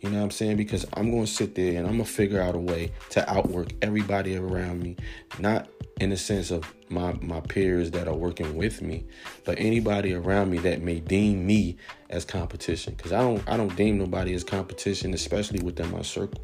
You 0.01 0.11
know 0.11 0.19
what 0.19 0.25
I'm 0.25 0.31
saying? 0.33 0.57
Because 0.57 0.85
I'm 0.95 1.11
going 1.13 1.27
to 1.27 1.31
sit 1.31 1.55
there 1.55 1.79
and 1.79 1.87
I'm 1.87 1.95
going 1.95 2.05
to 2.05 2.11
figure 2.11 2.41
out 2.41 2.57
a 2.57 2.59
way 2.59 2.91
to 3.11 3.31
outwork 3.31 3.69
everybody 3.83 4.37
around 4.37 4.83
me, 4.83 4.97
not 5.39 5.69
in 6.01 6.11
the 6.11 6.17
sense 6.17 6.51
of 6.51 6.65
my 6.89 7.13
my 7.21 7.41
peers 7.41 7.93
that 7.93 8.09
are 8.09 8.15
working 8.15 8.57
with 8.57 8.83
me, 8.83 9.05
but 9.45 9.59
anybody 9.59 10.13
around 10.13 10.51
me 10.51 10.59
that 10.59 10.83
may 10.83 10.99
deem 10.99 11.47
me 11.47 11.77
as 12.11 12.25
competition. 12.25 12.95
Because 12.95 13.13
I 13.13 13.21
don't 13.21 13.49
I 13.49 13.57
don't 13.57 13.75
deem 13.77 13.99
nobody 13.99 14.35
as 14.35 14.43
competition, 14.43 15.15
especially 15.15 15.63
within 15.63 15.91
my 15.93 16.03
circle, 16.03 16.43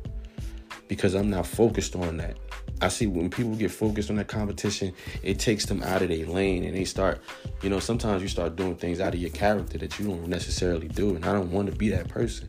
because 0.88 1.14
I'm 1.14 1.30
not 1.30 1.46
focused 1.46 1.94
on 1.94 2.16
that. 2.16 2.36
I 2.80 2.88
see 2.88 3.06
when 3.06 3.28
people 3.28 3.54
get 3.54 3.70
focused 3.70 4.10
on 4.10 4.16
that 4.16 4.28
competition, 4.28 4.92
it 5.22 5.38
takes 5.38 5.66
them 5.66 5.82
out 5.82 6.02
of 6.02 6.08
their 6.08 6.26
lane 6.26 6.64
and 6.64 6.76
they 6.76 6.84
start, 6.84 7.20
you 7.62 7.70
know, 7.70 7.80
sometimes 7.80 8.22
you 8.22 8.28
start 8.28 8.56
doing 8.56 8.76
things 8.76 9.00
out 9.00 9.14
of 9.14 9.20
your 9.20 9.30
character 9.30 9.78
that 9.78 9.98
you 9.98 10.06
don't 10.06 10.28
necessarily 10.28 10.88
do. 10.88 11.14
And 11.14 11.24
I 11.24 11.32
don't 11.32 11.50
want 11.50 11.70
to 11.70 11.76
be 11.76 11.88
that 11.90 12.08
person. 12.08 12.48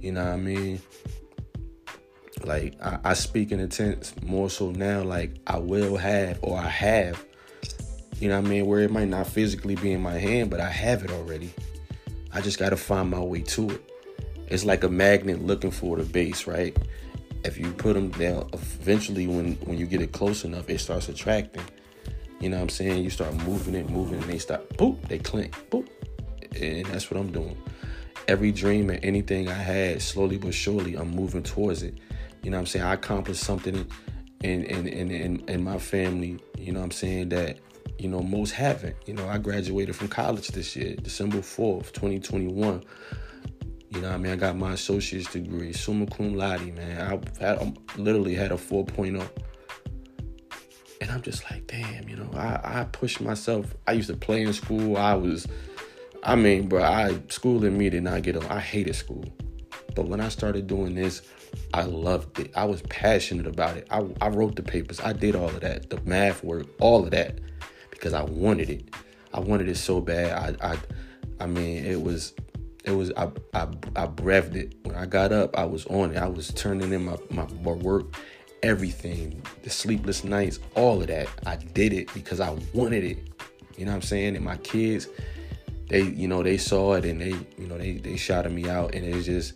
You 0.00 0.12
know 0.12 0.24
what 0.24 0.34
I 0.34 0.36
mean? 0.36 0.80
Like 2.44 2.74
I, 2.82 2.98
I 3.04 3.14
speak 3.14 3.50
in 3.50 3.60
a 3.60 3.66
tense 3.66 4.14
more 4.22 4.50
so 4.50 4.70
now 4.70 5.02
like 5.02 5.36
I 5.46 5.58
will 5.58 5.96
have 5.96 6.38
or 6.42 6.58
I 6.58 6.68
have. 6.68 7.24
You 8.20 8.28
know 8.28 8.40
what 8.40 8.46
I 8.46 8.50
mean? 8.50 8.66
Where 8.66 8.80
it 8.80 8.90
might 8.90 9.08
not 9.08 9.26
physically 9.26 9.76
be 9.76 9.92
in 9.92 10.02
my 10.02 10.18
hand, 10.18 10.50
but 10.50 10.60
I 10.60 10.68
have 10.68 11.04
it 11.04 11.10
already. 11.10 11.52
I 12.32 12.40
just 12.40 12.58
gotta 12.58 12.76
find 12.76 13.10
my 13.10 13.20
way 13.20 13.42
to 13.42 13.70
it. 13.70 13.90
It's 14.48 14.64
like 14.64 14.84
a 14.84 14.88
magnet 14.88 15.42
looking 15.42 15.70
for 15.70 15.96
the 15.96 16.04
base, 16.04 16.46
right? 16.46 16.76
If 17.48 17.58
you 17.58 17.72
put 17.72 17.94
them 17.94 18.10
down, 18.10 18.48
eventually 18.52 19.26
when 19.26 19.54
when 19.64 19.78
you 19.78 19.86
get 19.86 20.00
it 20.00 20.12
close 20.12 20.44
enough, 20.44 20.70
it 20.70 20.78
starts 20.78 21.08
attracting. 21.08 21.64
You 22.40 22.50
know 22.50 22.56
what 22.56 22.62
I'm 22.62 22.68
saying? 22.68 23.02
You 23.02 23.10
start 23.10 23.34
moving 23.44 23.74
it, 23.74 23.90
moving, 23.90 24.22
and 24.22 24.30
they 24.30 24.38
stop. 24.38 24.64
Boop, 24.74 25.00
they 25.08 25.18
clink. 25.18 25.54
Boop, 25.70 25.88
and 26.60 26.86
that's 26.86 27.10
what 27.10 27.18
I'm 27.18 27.32
doing 27.32 27.56
every 28.28 28.52
dream 28.52 28.90
and 28.90 29.02
anything 29.02 29.48
I 29.48 29.54
had, 29.54 30.02
slowly 30.02 30.36
but 30.36 30.54
surely, 30.54 30.94
I'm 30.94 31.10
moving 31.10 31.42
towards 31.42 31.82
it. 31.82 31.94
You 32.42 32.50
know 32.50 32.58
what 32.58 32.60
I'm 32.60 32.66
saying? 32.66 32.84
I 32.84 32.94
accomplished 32.94 33.42
something 33.42 33.86
in 34.44 34.64
in 34.64 34.86
in 34.86 35.10
in, 35.10 35.48
in 35.48 35.64
my 35.64 35.78
family, 35.78 36.38
you 36.56 36.72
know 36.72 36.80
what 36.80 36.84
I'm 36.84 36.90
saying, 36.92 37.30
that 37.30 37.58
you 37.98 38.08
know 38.08 38.20
most 38.20 38.52
haven't. 38.52 38.96
You 39.06 39.14
know, 39.14 39.26
I 39.28 39.38
graduated 39.38 39.96
from 39.96 40.08
college 40.08 40.48
this 40.48 40.76
year, 40.76 40.94
December 40.96 41.38
4th, 41.38 41.92
2021. 41.92 42.84
You 43.90 44.02
know 44.02 44.08
what 44.08 44.14
I 44.14 44.18
mean? 44.18 44.32
I 44.32 44.36
got 44.36 44.56
my 44.56 44.72
associate's 44.72 45.32
degree, 45.32 45.72
summa 45.72 46.06
cum 46.06 46.34
laude, 46.34 46.74
man. 46.74 47.00
I 47.00 47.44
had 47.44 47.58
I 47.58 47.72
literally 47.96 48.34
had 48.34 48.52
a 48.52 48.56
4.0. 48.56 49.28
And 51.00 51.10
I'm 51.10 51.22
just 51.22 51.50
like, 51.50 51.66
damn, 51.66 52.08
you 52.08 52.16
know, 52.16 52.30
I, 52.34 52.80
I 52.80 52.84
pushed 52.84 53.20
myself. 53.20 53.74
I 53.86 53.92
used 53.92 54.08
to 54.08 54.16
play 54.16 54.42
in 54.42 54.52
school. 54.52 54.96
I 54.96 55.14
was 55.14 55.46
I 56.22 56.34
mean, 56.34 56.68
bro, 56.68 56.82
I 56.82 57.20
school 57.28 57.64
and 57.64 57.78
me 57.78 57.88
did 57.88 58.02
not 58.02 58.22
get 58.22 58.36
along. 58.36 58.50
I 58.50 58.60
hated 58.60 58.94
school. 58.94 59.24
But 59.94 60.08
when 60.08 60.20
I 60.20 60.28
started 60.28 60.66
doing 60.66 60.94
this, 60.94 61.22
I 61.72 61.82
loved 61.82 62.38
it. 62.38 62.52
I 62.54 62.64
was 62.64 62.82
passionate 62.82 63.46
about 63.46 63.76
it. 63.76 63.86
I, 63.90 64.04
I 64.20 64.28
wrote 64.28 64.56
the 64.56 64.62
papers. 64.62 65.00
I 65.00 65.12
did 65.12 65.34
all 65.34 65.48
of 65.48 65.60
that, 65.60 65.90
the 65.90 66.00
math 66.02 66.44
work, 66.44 66.66
all 66.80 67.04
of 67.04 67.10
that, 67.12 67.38
because 67.90 68.12
I 68.12 68.22
wanted 68.22 68.70
it. 68.70 68.94
I 69.32 69.40
wanted 69.40 69.68
it 69.68 69.76
so 69.76 70.00
bad. 70.00 70.58
I 70.60 70.72
I, 70.72 70.78
I 71.40 71.46
mean, 71.46 71.84
it 71.84 72.02
was 72.02 72.34
it 72.88 72.96
was 72.96 73.12
I, 73.16 73.30
I 73.52 73.68
I 73.96 74.04
it 74.06 74.74
when 74.82 74.96
I 74.96 75.04
got 75.04 75.30
up. 75.30 75.56
I 75.58 75.64
was 75.64 75.84
on 75.86 76.12
it. 76.12 76.16
I 76.16 76.26
was 76.26 76.48
turning 76.54 76.92
in 76.92 77.04
my, 77.04 77.16
my 77.30 77.46
my 77.62 77.72
work, 77.72 78.06
everything, 78.62 79.42
the 79.62 79.70
sleepless 79.70 80.24
nights, 80.24 80.58
all 80.74 81.02
of 81.02 81.08
that. 81.08 81.28
I 81.46 81.56
did 81.56 81.92
it 81.92 82.12
because 82.14 82.40
I 82.40 82.56
wanted 82.72 83.04
it. 83.04 83.18
You 83.76 83.84
know 83.84 83.92
what 83.92 83.96
I'm 83.96 84.02
saying? 84.02 84.36
And 84.36 84.44
my 84.44 84.56
kids, 84.56 85.06
they 85.88 86.02
you 86.02 86.28
know 86.28 86.42
they 86.42 86.56
saw 86.56 86.94
it 86.94 87.04
and 87.04 87.20
they 87.20 87.34
you 87.58 87.66
know 87.68 87.76
they 87.76 87.92
they 87.98 88.16
shouted 88.16 88.52
me 88.52 88.68
out 88.70 88.94
and 88.94 89.04
it's 89.04 89.26
just 89.26 89.52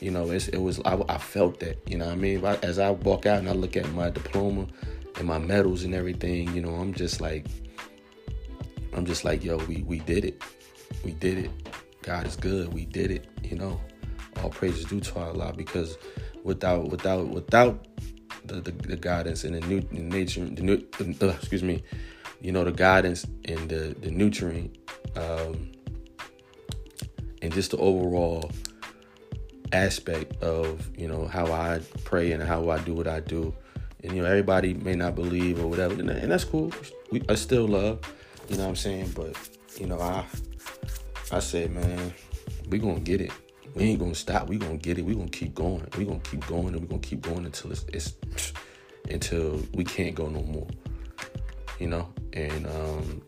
you 0.00 0.10
know 0.10 0.30
it's, 0.30 0.48
it 0.48 0.58
was 0.58 0.80
I, 0.84 1.00
I 1.08 1.18
felt 1.18 1.60
that 1.60 1.78
you 1.88 1.96
know 1.96 2.06
what 2.06 2.14
I 2.14 2.16
mean 2.16 2.44
as 2.44 2.80
I 2.80 2.90
walk 2.90 3.26
out 3.26 3.38
and 3.38 3.48
I 3.48 3.52
look 3.52 3.76
at 3.76 3.88
my 3.92 4.10
diploma 4.10 4.66
and 5.18 5.28
my 5.28 5.38
medals 5.38 5.84
and 5.84 5.94
everything 5.94 6.52
you 6.54 6.60
know 6.60 6.74
I'm 6.74 6.92
just 6.92 7.20
like 7.20 7.46
I'm 8.92 9.06
just 9.06 9.24
like 9.24 9.44
yo 9.44 9.58
we 9.66 9.82
we 9.82 10.00
did 10.00 10.24
it 10.24 10.42
we 11.04 11.12
did 11.12 11.38
it 11.38 11.61
God 12.02 12.26
is 12.26 12.36
good 12.36 12.72
we 12.72 12.84
did 12.84 13.10
it 13.10 13.26
you 13.42 13.56
know 13.56 13.80
all 14.42 14.50
praises 14.50 14.84
due 14.84 15.00
to 15.00 15.18
Allah 15.18 15.52
because 15.56 15.96
without 16.44 16.90
without 16.90 17.28
without 17.28 17.86
the, 18.44 18.60
the, 18.60 18.72
the 18.72 18.96
guidance 18.96 19.44
and 19.44 19.54
the 19.54 19.60
new 19.60 19.80
the 19.80 20.00
nature 20.00 20.44
the 20.44 20.62
new 20.62 20.84
uh, 21.00 21.28
excuse 21.28 21.62
me 21.62 21.82
you 22.40 22.52
know 22.52 22.64
the 22.64 22.72
guidance 22.72 23.26
and 23.44 23.68
the 23.68 23.96
the 24.00 24.10
nutrient 24.10 24.76
um, 25.16 25.70
and 27.42 27.52
just 27.52 27.72
the 27.72 27.76
overall 27.76 28.50
aspect 29.72 30.42
of 30.42 30.90
you 30.96 31.08
know 31.08 31.26
how 31.26 31.46
I 31.46 31.80
pray 32.04 32.32
and 32.32 32.42
how 32.42 32.70
I 32.70 32.78
do 32.78 32.94
what 32.94 33.08
I 33.08 33.20
do. 33.20 33.54
And 34.04 34.14
you 34.14 34.22
know 34.22 34.28
everybody 34.28 34.74
may 34.74 34.94
not 34.94 35.14
believe 35.14 35.62
or 35.62 35.66
whatever, 35.66 35.94
and, 35.94 36.08
that's 36.08 36.44
cool. 36.44 36.72
We, 37.10 37.22
I 37.28 37.34
still 37.34 37.66
love, 37.66 38.00
you 38.48 38.56
know 38.56 38.64
what 38.64 38.70
I'm 38.70 38.76
saying. 38.76 39.12
But 39.14 39.36
you 39.78 39.86
know 39.86 40.00
I 40.00 40.24
I 41.32 41.38
said, 41.38 41.72
man, 41.72 42.12
we 42.68 42.78
gonna 42.78 43.00
get 43.00 43.20
it. 43.20 43.30
We 43.74 43.84
ain't 43.84 43.98
gonna 43.98 44.14
stop. 44.14 44.48
We 44.48 44.58
gonna 44.58 44.76
get 44.76 44.98
it. 44.98 45.04
We 45.04 45.14
gonna 45.14 45.28
keep 45.28 45.54
going. 45.54 45.86
We 45.96 46.04
gonna 46.04 46.20
keep 46.20 46.46
going, 46.46 46.68
and 46.68 46.80
we 46.80 46.86
gonna 46.86 47.00
keep 47.00 47.22
going 47.22 47.46
until 47.46 47.72
it's, 47.72 47.84
it's 47.88 48.52
until 49.10 49.62
we 49.74 49.82
can't 49.84 50.14
go 50.14 50.28
no 50.28 50.42
more. 50.42 50.68
You 51.78 51.88
know, 51.88 52.08
and 52.34 52.66
um, 52.66 53.22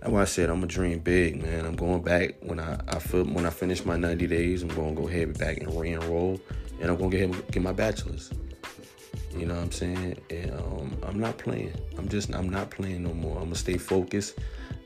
that's 0.00 0.12
why 0.12 0.22
I 0.22 0.24
said 0.24 0.50
I'm 0.50 0.56
gonna 0.56 0.68
dream 0.68 1.00
big, 1.00 1.42
man. 1.42 1.66
I'm 1.66 1.74
going 1.74 2.02
back 2.02 2.36
when 2.42 2.60
I, 2.60 2.78
I 2.86 3.00
feel 3.00 3.24
when 3.24 3.44
I 3.44 3.50
finish 3.50 3.84
my 3.84 3.96
90 3.96 4.28
days. 4.28 4.62
I'm 4.62 4.68
gonna 4.68 4.94
go 4.94 5.08
ahead 5.08 5.36
back 5.36 5.58
and 5.58 5.74
re-enroll, 5.78 6.40
and 6.80 6.90
I'm 6.90 6.96
gonna 6.96 7.10
get 7.10 7.50
get 7.50 7.62
my 7.62 7.72
bachelor's. 7.72 8.30
You 9.36 9.46
know 9.46 9.54
what 9.54 9.64
I'm 9.64 9.72
saying? 9.72 10.16
And 10.30 10.52
um, 10.52 10.96
I'm 11.02 11.18
not 11.18 11.38
playing. 11.38 11.74
I'm 11.98 12.08
just 12.08 12.32
I'm 12.32 12.48
not 12.48 12.70
playing 12.70 13.02
no 13.02 13.12
more. 13.12 13.38
I'm 13.38 13.44
gonna 13.44 13.56
stay 13.56 13.78
focused, 13.78 14.38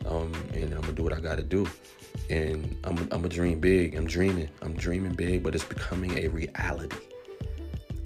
um, 0.08 0.32
and 0.54 0.72
I'm 0.74 0.80
gonna 0.80 0.92
do 0.92 1.02
what 1.02 1.12
I 1.12 1.20
gotta 1.20 1.42
do. 1.42 1.68
And 2.30 2.76
I'm 2.84 3.08
I'm 3.10 3.24
a 3.24 3.28
dream 3.28 3.60
big. 3.60 3.94
I'm 3.94 4.06
dreaming. 4.06 4.48
I'm 4.62 4.74
dreaming 4.74 5.14
big, 5.14 5.42
but 5.42 5.54
it's 5.54 5.64
becoming 5.64 6.18
a 6.18 6.28
reality 6.28 6.96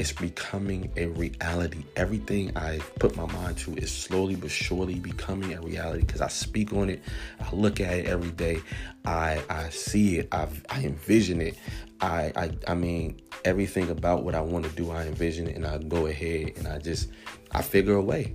it's 0.02 0.12
becoming 0.12 0.90
a 0.97 1.06
reality. 1.06 1.85
Everything 1.94 2.56
I 2.56 2.78
put 2.99 3.16
my 3.16 3.26
mind 3.32 3.56
to 3.59 3.75
is 3.76 3.92
slowly 3.92 4.35
but 4.35 4.50
surely 4.50 4.97
becoming 4.97 5.54
a 5.54 5.61
reality 5.61 6.00
because 6.04 6.21
I 6.21 6.26
speak 6.26 6.73
on 6.73 6.90
it. 6.90 7.00
I 7.40 7.54
look 7.54 7.80
at 7.80 7.92
it 7.92 8.06
every 8.06 8.32
day. 8.32 8.61
I 9.04 9.40
I 9.49 9.68
see 9.68 10.18
it. 10.18 10.28
I 10.32 10.49
I 10.68 10.82
envision 10.82 11.40
it. 11.40 11.56
I 12.00 12.32
I 12.35 12.50
I 12.66 12.75
mean 12.75 13.21
everything 13.44 13.90
about 13.90 14.25
what 14.25 14.35
I 14.35 14.40
want 14.40 14.64
to 14.64 14.73
do. 14.73 14.90
I 14.90 15.06
envision 15.06 15.47
it 15.47 15.54
and 15.54 15.64
I 15.64 15.78
go 15.78 16.06
ahead 16.06 16.54
and 16.56 16.66
I 16.66 16.78
just 16.78 17.09
I 17.52 17.62
figure 17.62 17.94
a 17.94 18.03
way. 18.03 18.35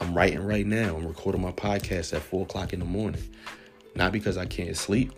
I'm 0.00 0.14
writing 0.14 0.44
right 0.44 0.66
now. 0.66 0.96
I'm 0.96 1.06
recording 1.06 1.40
my 1.40 1.52
podcast 1.52 2.12
at 2.14 2.22
four 2.22 2.42
o'clock 2.42 2.72
in 2.72 2.80
the 2.80 2.84
morning. 2.84 3.22
Not 3.94 4.12
because 4.12 4.36
I 4.36 4.44
can't 4.46 4.76
sleep, 4.76 5.12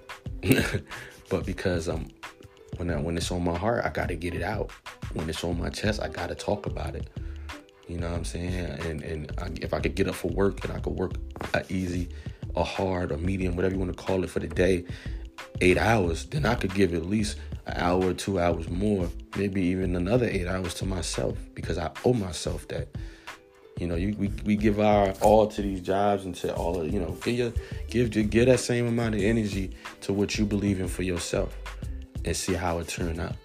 but 1.30 1.44
because 1.44 1.88
I'm 1.88 2.08
when 2.76 2.90
I, 2.90 3.00
when 3.00 3.16
it's 3.16 3.30
on 3.32 3.42
my 3.42 3.56
heart, 3.56 3.84
I 3.84 3.90
got 3.90 4.08
to 4.08 4.14
get 4.14 4.34
it 4.34 4.42
out. 4.42 4.70
When 5.14 5.28
it's 5.28 5.42
on 5.42 5.58
my 5.58 5.68
chest, 5.68 6.00
I 6.00 6.08
got 6.08 6.28
to 6.28 6.34
talk 6.34 6.66
about 6.66 6.94
it. 6.94 7.08
You 7.88 7.98
know 7.98 8.08
what 8.10 8.18
I'm 8.18 8.24
saying? 8.24 8.52
And 8.86 9.02
and 9.02 9.32
I, 9.38 9.50
if 9.60 9.74
I 9.74 9.80
could 9.80 9.94
get 9.94 10.08
up 10.08 10.14
for 10.14 10.28
work 10.28 10.64
and 10.64 10.72
I 10.72 10.78
could 10.78 10.94
work 10.94 11.14
a 11.54 11.64
easy, 11.72 12.08
a 12.54 12.62
hard, 12.62 13.10
or 13.10 13.18
medium, 13.18 13.56
whatever 13.56 13.74
you 13.74 13.80
want 13.80 13.96
to 13.96 14.02
call 14.02 14.22
it 14.22 14.30
for 14.30 14.40
the 14.40 14.48
day, 14.48 14.84
eight 15.60 15.78
hours, 15.78 16.26
then 16.26 16.46
I 16.46 16.54
could 16.54 16.74
give 16.74 16.94
at 16.94 17.06
least 17.06 17.38
an 17.66 17.74
hour 17.76 18.10
or 18.10 18.14
two 18.14 18.38
hours 18.38 18.68
more, 18.68 19.08
maybe 19.36 19.62
even 19.62 19.96
another 19.96 20.26
eight 20.26 20.46
hours 20.46 20.74
to 20.74 20.86
myself 20.86 21.36
because 21.54 21.78
I 21.78 21.90
owe 22.04 22.14
myself 22.14 22.68
that. 22.68 22.88
You 23.78 23.86
know, 23.86 23.94
you, 23.94 24.14
we, 24.18 24.28
we 24.44 24.56
give 24.56 24.80
our 24.80 25.12
all 25.20 25.46
to 25.46 25.62
these 25.62 25.80
jobs 25.80 26.24
and 26.24 26.34
to 26.36 26.52
all 26.54 26.80
of, 26.80 26.92
you 26.92 26.98
know, 26.98 27.12
give 27.22 27.36
your 27.36 27.52
give 27.88 28.30
give 28.30 28.46
that 28.46 28.58
same 28.58 28.88
amount 28.88 29.14
of 29.14 29.22
energy 29.22 29.76
to 30.02 30.12
what 30.12 30.36
you 30.36 30.44
believe 30.44 30.80
in 30.80 30.88
for 30.88 31.04
yourself 31.04 31.56
and 32.24 32.36
see 32.36 32.54
how 32.54 32.78
it 32.80 32.88
turned 32.88 33.20
out. 33.20 33.36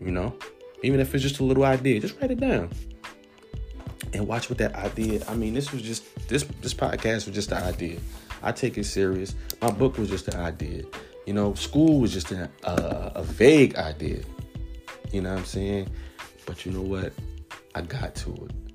You 0.00 0.12
know, 0.12 0.36
even 0.84 1.00
if 1.00 1.12
it's 1.12 1.24
just 1.24 1.40
a 1.40 1.44
little 1.44 1.64
idea, 1.64 1.98
just 1.98 2.20
write 2.20 2.30
it 2.30 2.38
down 2.38 2.70
and 4.12 4.28
watch 4.28 4.48
what 4.48 4.58
that 4.58 4.76
idea. 4.76 5.24
I 5.28 5.34
mean, 5.34 5.54
this 5.54 5.72
was 5.72 5.82
just 5.82 6.04
this 6.28 6.44
this 6.60 6.72
podcast 6.72 7.26
was 7.26 7.34
just 7.34 7.50
the 7.50 7.56
idea. 7.56 7.98
I 8.42 8.52
take 8.52 8.78
it 8.78 8.84
serious. 8.84 9.34
My 9.60 9.72
book 9.72 9.98
was 9.98 10.08
just 10.08 10.28
an 10.28 10.40
idea. 10.40 10.84
You 11.26 11.34
know, 11.34 11.54
school 11.54 11.98
was 12.00 12.12
just 12.12 12.30
a, 12.30 12.48
a, 12.62 13.12
a 13.16 13.22
vague 13.24 13.74
idea. 13.74 14.22
You 15.12 15.22
know 15.22 15.30
what 15.30 15.40
I'm 15.40 15.44
saying? 15.44 15.90
But 16.46 16.64
you 16.64 16.72
know 16.72 16.80
what? 16.80 17.12
I 17.74 17.82
got 17.82 18.14
to 18.16 18.30
it. 18.32 18.69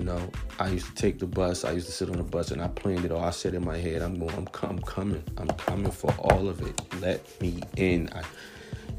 You 0.00 0.06
know, 0.06 0.30
I 0.58 0.70
used 0.70 0.86
to 0.86 0.94
take 0.94 1.18
the 1.18 1.26
bus. 1.26 1.62
I 1.62 1.72
used 1.72 1.84
to 1.84 1.92
sit 1.92 2.08
on 2.08 2.16
the 2.16 2.22
bus 2.22 2.52
and 2.52 2.62
I 2.62 2.68
planned 2.68 3.04
it 3.04 3.12
all. 3.12 3.22
I 3.22 3.28
said 3.28 3.52
in 3.52 3.62
my 3.62 3.76
head, 3.76 4.00
I'm 4.00 4.18
going, 4.18 4.34
I'm, 4.34 4.48
I'm 4.62 4.78
coming. 4.78 5.22
I'm 5.36 5.48
coming 5.48 5.90
for 5.90 6.10
all 6.12 6.48
of 6.48 6.66
it. 6.66 6.80
Let 7.02 7.38
me 7.42 7.60
in. 7.76 8.08
I, 8.14 8.22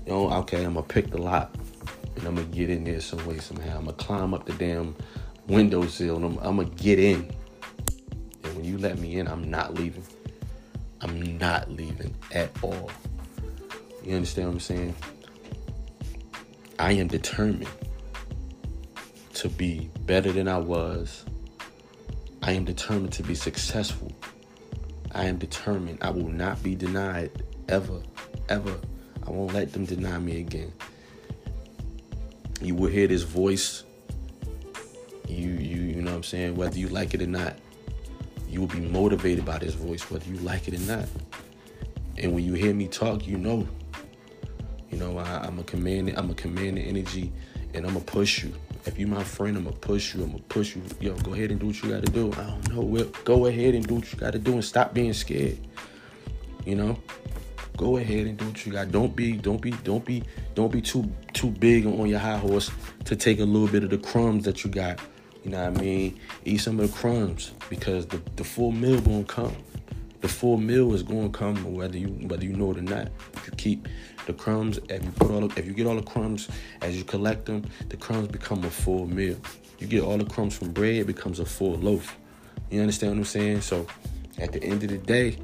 you 0.05 0.11
know, 0.11 0.31
okay, 0.31 0.63
I'm 0.63 0.75
gonna 0.75 0.85
pick 0.85 1.09
the 1.09 1.19
lock, 1.19 1.55
and 2.15 2.27
I'm 2.27 2.35
gonna 2.35 2.45
get 2.49 2.69
in 2.69 2.83
there 2.83 3.01
some 3.01 3.25
way, 3.25 3.39
somehow. 3.39 3.79
I'm 3.79 3.85
gonna 3.85 3.97
climb 3.97 4.35
up 4.35 4.45
the 4.45 4.53
damn 4.53 4.95
windowsill 5.47 6.17
and 6.17 6.25
I'm, 6.25 6.37
I'm 6.37 6.57
gonna 6.57 6.69
get 6.69 6.99
in. 6.99 7.33
And 8.43 8.55
when 8.55 8.63
you 8.63 8.77
let 8.77 8.99
me 8.99 9.17
in, 9.17 9.27
I'm 9.27 9.49
not 9.49 9.73
leaving. 9.73 10.03
I'm 11.01 11.39
not 11.39 11.71
leaving 11.71 12.13
at 12.31 12.51
all. 12.61 12.91
You 14.03 14.17
understand 14.17 14.49
what 14.49 14.53
I'm 14.53 14.59
saying? 14.59 14.95
I 16.77 16.91
am 16.91 17.07
determined 17.07 17.67
to 19.36 19.50
be 19.50 19.89
better 20.06 20.32
than 20.32 20.48
I 20.48 20.58
was. 20.58 21.26
I 22.44 22.54
am 22.54 22.65
determined 22.65 23.13
to 23.13 23.24
be 23.24 23.36
successful. 23.36 24.12
I 25.13 25.26
am 25.26 25.38
determined. 25.38 26.00
I 26.02 26.10
will 26.10 26.30
not 26.30 26.62
be 26.63 26.76
denied 26.76 27.32
ever, 27.70 28.02
ever. 28.50 28.80
I 29.26 29.30
won't 29.32 29.54
let 29.54 29.74
them 29.74 29.86
deny 29.86 30.17
me 30.17 30.39
again. 30.39 30.74
You 32.62 32.76
will 32.76 32.89
hear 32.89 33.08
this 33.08 33.24
voice. 33.24 33.84
You 35.28 35.50
you 35.50 35.82
you 35.82 36.02
know 36.02 36.12
what 36.12 36.17
I'm 36.17 36.24
saying? 36.24 36.56
Whether 36.56 36.78
you 36.78 36.89
like 36.89 37.13
it 37.13 37.22
or 37.22 37.28
not. 37.28 37.56
You 38.48 38.60
will 38.60 38.67
be 38.67 38.82
motivated 38.82 39.46
by 39.46 39.60
this 39.60 39.76
voice, 39.76 40.10
whether 40.12 40.30
you 40.30 40.38
like 40.38 40.67
it 40.67 40.74
or 40.74 40.84
not. 40.84 41.08
And 42.17 42.34
when 42.34 42.44
you 42.44 42.54
hear 42.54 42.74
me 42.74 42.88
talk, 42.88 43.26
you 43.26 43.38
know. 43.38 43.67
You 44.89 44.98
know, 44.98 45.17
I, 45.20 45.48
am 45.48 45.58
a 45.58 45.63
command 45.63 46.13
I'm 46.17 46.30
a 46.30 46.34
command 46.34 46.78
the 46.78 46.82
energy 46.82 47.32
and 47.74 47.86
I'm 47.86 47.94
gonna 47.94 48.06
push 48.06 48.44
you. 48.44 48.54
If 48.86 48.98
you 48.98 49.06
my 49.06 49.24
friend, 49.24 49.58
I'm 49.58 49.65
gonna 49.65 49.76
push 49.76 50.15
you. 50.15 50.24
I'm 50.24 50.32
gonna 50.32 50.44
push 50.44 50.76
you. 50.76 50.82
Yo, 51.00 51.13
go 51.17 51.34
ahead 51.34 51.52
and 51.52 51.60
do 51.60 51.67
what 51.67 51.82
you 51.84 51.89
gotta 51.89 52.12
do. 52.12 52.32
I 52.34 52.44
don't 52.44 52.74
know. 52.74 52.82
Whip. 52.82 53.15
Go 53.24 53.46
ahead 53.46 53.76
and 53.76 53.86
do 53.86 53.96
what 53.96 54.12
you 54.12 54.17
gotta 54.17 54.39
do 54.39 54.54
and 54.54 54.65
stop 54.65 54.94
being 54.94 55.13
scared. 55.13 55.58
You 56.65 56.76
know? 56.76 56.98
Go 57.78 57.98
ahead 57.98 58.28
and 58.28 58.38
do 58.38 58.46
what 58.46 58.65
you 58.65 58.72
got. 58.72 58.91
Don't 58.91 59.15
be, 59.15 59.34
don't 59.34 59.62
be, 59.62 59.72
don't 59.72 60.04
be, 60.04 60.24
don't 60.56 60.72
be 60.72 60.82
too 60.82 61.12
too 61.34 61.50
big 61.50 61.86
on 61.86 62.08
your 62.08 62.20
high 62.20 62.38
horse 62.38 62.72
to 63.06 63.15
take 63.15 63.39
a 63.39 63.46
little 63.46 63.67
bit 63.67 63.84
of 63.84 63.89
the 63.89 63.98
crumbs 63.98 64.46
that 64.46 64.63
you 64.63 64.70
got. 64.70 65.00
You 65.44 65.52
know 65.52 65.70
what 65.70 65.80
I 65.80 65.82
mean? 65.82 66.20
Eat 66.46 66.58
some 66.58 66.80
of 66.80 66.91
the 66.91 66.98
crumbs 66.98 67.52
because 67.70 68.06
the, 68.08 68.22
the 68.36 68.44
full 68.44 68.72
meal 68.72 69.00
gonna 69.02 69.24
come. 69.24 69.56
The 70.21 70.27
full 70.27 70.57
meal 70.57 70.93
is 70.93 71.01
gonna 71.01 71.29
come 71.29 71.73
whether 71.73 71.97
you 71.97 72.10
whether 72.27 72.45
you 72.45 72.53
know 72.53 72.71
it 72.71 72.77
or 72.77 72.84
not. 72.84 73.10
If 73.34 73.47
you 73.47 73.53
keep 73.57 73.88
the 74.27 74.34
crumbs, 74.34 74.79
if 74.88 75.03
you 75.03 75.12
put 75.12 75.31
all, 75.31 75.47
the, 75.47 75.60
if 75.60 75.65
you 75.65 75.73
get 75.73 75.88
all 75.88 75.95
the 75.95 76.03
crumbs 76.03 76.47
as 76.81 76.95
you 76.95 77.03
collect 77.03 77.45
them, 77.45 77.65
the 77.89 77.97
crumbs 77.97 78.27
become 78.27 78.63
a 78.63 78.69
full 78.69 79.07
meal. 79.07 79.38
You 79.79 79.88
get 79.88 80.03
all 80.03 80.17
the 80.19 80.25
crumbs 80.25 80.55
from 80.55 80.71
bread, 80.71 80.95
it 80.95 81.07
becomes 81.07 81.39
a 81.39 81.45
full 81.45 81.73
loaf. 81.73 82.17
You 82.69 82.81
understand 82.81 83.13
what 83.13 83.17
I'm 83.17 83.25
saying? 83.25 83.62
So, 83.62 83.88
at 84.38 84.51
the 84.51 84.63
end 84.63 84.84
of 84.84 84.89
the 84.89 84.99
day, 84.99 85.38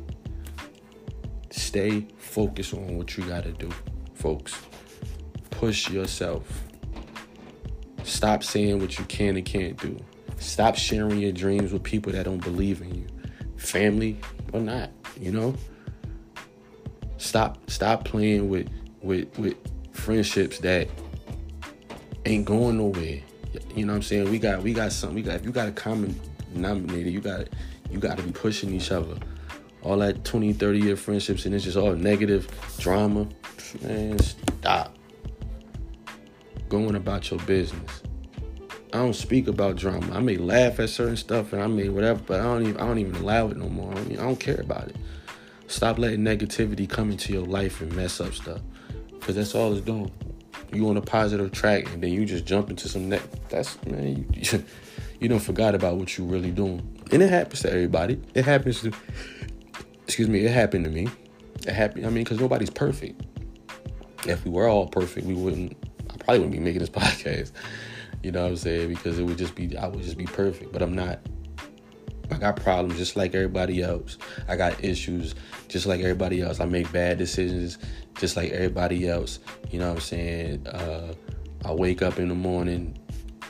stay 1.49 2.05
focused 2.19 2.75
on 2.75 2.97
what 2.97 3.17
you 3.17 3.23
gotta 3.25 3.53
do, 3.53 3.71
folks. 4.13 4.61
Push 5.49 5.89
yourself. 5.89 6.65
Stop 8.03 8.43
saying 8.43 8.79
what 8.79 8.99
you 8.99 9.05
can 9.05 9.37
and 9.37 9.45
can't 9.45 9.75
do. 9.81 9.97
Stop 10.37 10.75
sharing 10.75 11.17
your 11.17 11.31
dreams 11.31 11.73
with 11.73 11.81
people 11.81 12.11
that 12.11 12.25
don't 12.25 12.43
believe 12.43 12.81
in 12.81 12.93
you, 12.93 13.07
family 13.57 14.19
or 14.53 14.61
not. 14.61 14.89
You 15.19 15.31
know. 15.31 15.55
Stop 17.17 17.69
stop 17.69 18.05
playing 18.05 18.49
with 18.49 18.69
with 19.01 19.27
with 19.37 19.55
friendships 19.91 20.59
that 20.59 20.87
ain't 22.25 22.45
going 22.45 22.77
nowhere. 22.77 23.21
You 23.75 23.85
know 23.85 23.93
what 23.93 23.97
I'm 23.97 24.01
saying? 24.03 24.29
We 24.29 24.39
got 24.39 24.61
we 24.61 24.73
got 24.73 24.91
something. 24.91 25.15
We 25.15 25.21
got 25.21 25.35
if 25.35 25.45
you 25.45 25.51
got 25.51 25.67
a 25.67 25.71
common 25.71 26.19
denominator, 26.53 27.09
you 27.09 27.21
got 27.21 27.47
you 27.89 27.99
got 27.99 28.17
to 28.17 28.23
be 28.23 28.31
pushing 28.31 28.73
each 28.73 28.91
other. 28.91 29.15
All 29.81 29.97
that 29.97 30.23
20, 30.25 30.53
30 30.53 30.79
year 30.79 30.95
friendships 30.95 31.45
and 31.45 31.55
it's 31.55 31.63
just 31.63 31.77
all 31.77 31.93
negative 31.93 32.47
drama. 32.79 33.27
Man, 33.81 34.19
stop. 34.19 34.95
Going 36.69 36.95
about 36.95 37.31
your 37.31 37.39
business. 37.41 38.01
I 38.93 38.99
don't 38.99 39.13
speak 39.13 39.47
about 39.47 39.75
drama. 39.75 40.13
I 40.13 40.21
may 40.21 40.37
laugh 40.37 40.79
at 40.79 40.89
certain 40.89 41.17
stuff 41.17 41.51
and 41.51 41.61
I 41.61 41.67
may 41.67 41.89
whatever, 41.89 42.21
but 42.25 42.39
I 42.39 42.43
don't 42.43 42.63
even 42.67 42.77
I 42.77 42.87
don't 42.87 42.99
even 42.99 43.15
allow 43.15 43.49
it 43.49 43.57
no 43.57 43.67
more. 43.67 43.91
I 43.91 43.95
don't, 43.95 44.11
I 44.13 44.23
don't 44.23 44.39
care 44.39 44.61
about 44.61 44.87
it. 44.87 44.95
Stop 45.67 45.99
letting 45.99 46.21
negativity 46.21 46.89
come 46.89 47.11
into 47.11 47.33
your 47.33 47.45
life 47.45 47.81
and 47.81 47.93
mess 47.93 48.21
up 48.21 48.33
stuff, 48.33 48.61
because 49.11 49.35
that's 49.35 49.53
all 49.53 49.73
it's 49.73 49.85
doing. 49.85 50.11
You 50.71 50.87
on 50.89 50.95
a 50.97 51.01
positive 51.01 51.51
track 51.51 51.91
and 51.91 52.01
then 52.01 52.11
you 52.11 52.25
just 52.25 52.45
jump 52.45 52.69
into 52.69 52.87
some 52.87 53.09
neck. 53.09 53.23
That's 53.49 53.83
man, 53.85 54.25
you, 54.33 54.63
you 55.19 55.27
don't 55.27 55.39
forgot 55.39 55.75
about 55.75 55.97
what 55.97 56.17
you 56.17 56.23
really 56.23 56.51
doing, 56.51 57.03
and 57.11 57.21
it 57.21 57.29
happens 57.29 57.61
to 57.61 57.71
everybody. 57.71 58.21
It 58.33 58.45
happens 58.45 58.81
to, 58.81 58.93
excuse 60.05 60.29
me, 60.29 60.45
it 60.45 60.51
happened 60.51 60.85
to 60.85 60.91
me. 60.91 61.09
It 61.67 61.73
happened. 61.73 62.05
I 62.05 62.09
mean, 62.09 62.23
because 62.23 62.39
nobody's 62.39 62.69
perfect. 62.69 63.21
If 64.25 64.45
we 64.45 64.51
were 64.51 64.69
all 64.69 64.87
perfect, 64.87 65.27
we 65.27 65.33
wouldn't. 65.33 65.75
I 66.09 66.15
probably 66.17 66.39
wouldn't 66.39 66.53
be 66.53 66.59
making 66.59 66.79
this 66.79 66.89
podcast. 66.89 67.51
You 68.23 68.31
know 68.31 68.43
what 68.43 68.49
I'm 68.49 68.57
saying? 68.57 68.89
Because 68.89 69.19
it 69.19 69.23
would 69.23 69.37
just 69.37 69.55
be, 69.55 69.77
I 69.77 69.87
would 69.87 70.03
just 70.03 70.17
be 70.17 70.25
perfect, 70.25 70.71
but 70.73 70.81
I'm 70.81 70.95
not. 70.95 71.19
I 72.29 72.37
got 72.37 72.57
problems 72.57 72.97
just 72.97 73.15
like 73.15 73.33
everybody 73.33 73.81
else. 73.81 74.17
I 74.49 74.57
got 74.57 74.83
issues 74.83 75.33
just 75.69 75.85
like 75.85 76.01
everybody 76.01 76.41
else. 76.41 76.59
I 76.59 76.65
make 76.65 76.91
bad 76.91 77.17
decisions 77.17 77.77
just 78.15 78.35
like 78.35 78.51
everybody 78.51 79.07
else. 79.07 79.39
You 79.71 79.79
know 79.79 79.87
what 79.87 79.95
I'm 79.95 80.01
saying? 80.01 80.67
Uh, 80.67 81.13
I 81.63 81.71
wake 81.71 82.01
up 82.01 82.19
in 82.19 82.27
the 82.27 82.35
morning 82.35 82.97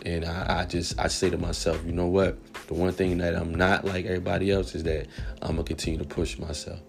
and 0.05 0.25
I, 0.25 0.61
I, 0.61 0.65
just 0.65 0.99
I 0.99 1.07
say 1.07 1.29
to 1.29 1.37
myself, 1.37 1.83
you 1.85 1.91
know 1.91 2.07
what? 2.07 2.37
The 2.67 2.73
one 2.73 2.93
thing 2.93 3.17
that 3.17 3.35
I'm 3.35 3.53
not 3.53 3.85
like 3.85 4.05
everybody 4.05 4.51
else 4.51 4.75
is 4.75 4.83
that 4.83 5.07
I'm 5.41 5.51
gonna 5.51 5.63
continue 5.63 5.99
to 5.99 6.05
push 6.05 6.37
myself, 6.37 6.79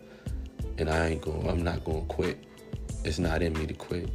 and 0.76 0.88
I 0.88 1.08
ain't 1.08 1.22
going. 1.22 1.48
I'm 1.48 1.62
not 1.62 1.84
gonna 1.84 2.02
quit. 2.02 2.44
It's 3.04 3.18
not 3.18 3.42
in 3.42 3.52
me 3.54 3.66
to 3.66 3.74
quit. 3.74 4.10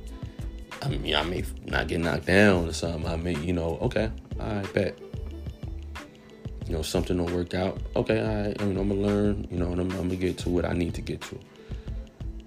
I 0.81 0.89
mean, 0.89 1.15
I 1.15 1.23
may 1.23 1.43
not 1.65 1.87
get 1.87 2.01
knocked 2.01 2.25
down 2.25 2.67
or 2.67 2.73
something. 2.73 3.05
I 3.05 3.15
may, 3.15 3.35
you 3.35 3.53
know, 3.53 3.77
okay, 3.81 4.11
I 4.39 4.61
bet. 4.73 4.97
You 6.67 6.73
know, 6.73 6.81
something 6.81 7.17
don't 7.17 7.31
work 7.33 7.53
out. 7.53 7.81
Okay, 7.95 8.21
I, 8.21 8.61
I 8.61 8.65
mean, 8.65 8.77
I'm 8.77 8.87
gonna 8.87 9.01
learn. 9.01 9.47
You 9.51 9.57
know, 9.59 9.71
I'm, 9.71 9.79
I'm 9.79 9.89
gonna 9.89 10.15
get 10.15 10.37
to 10.39 10.49
what 10.49 10.65
I 10.65 10.73
need 10.73 10.93
to 10.95 11.01
get 11.01 11.21
to. 11.21 11.39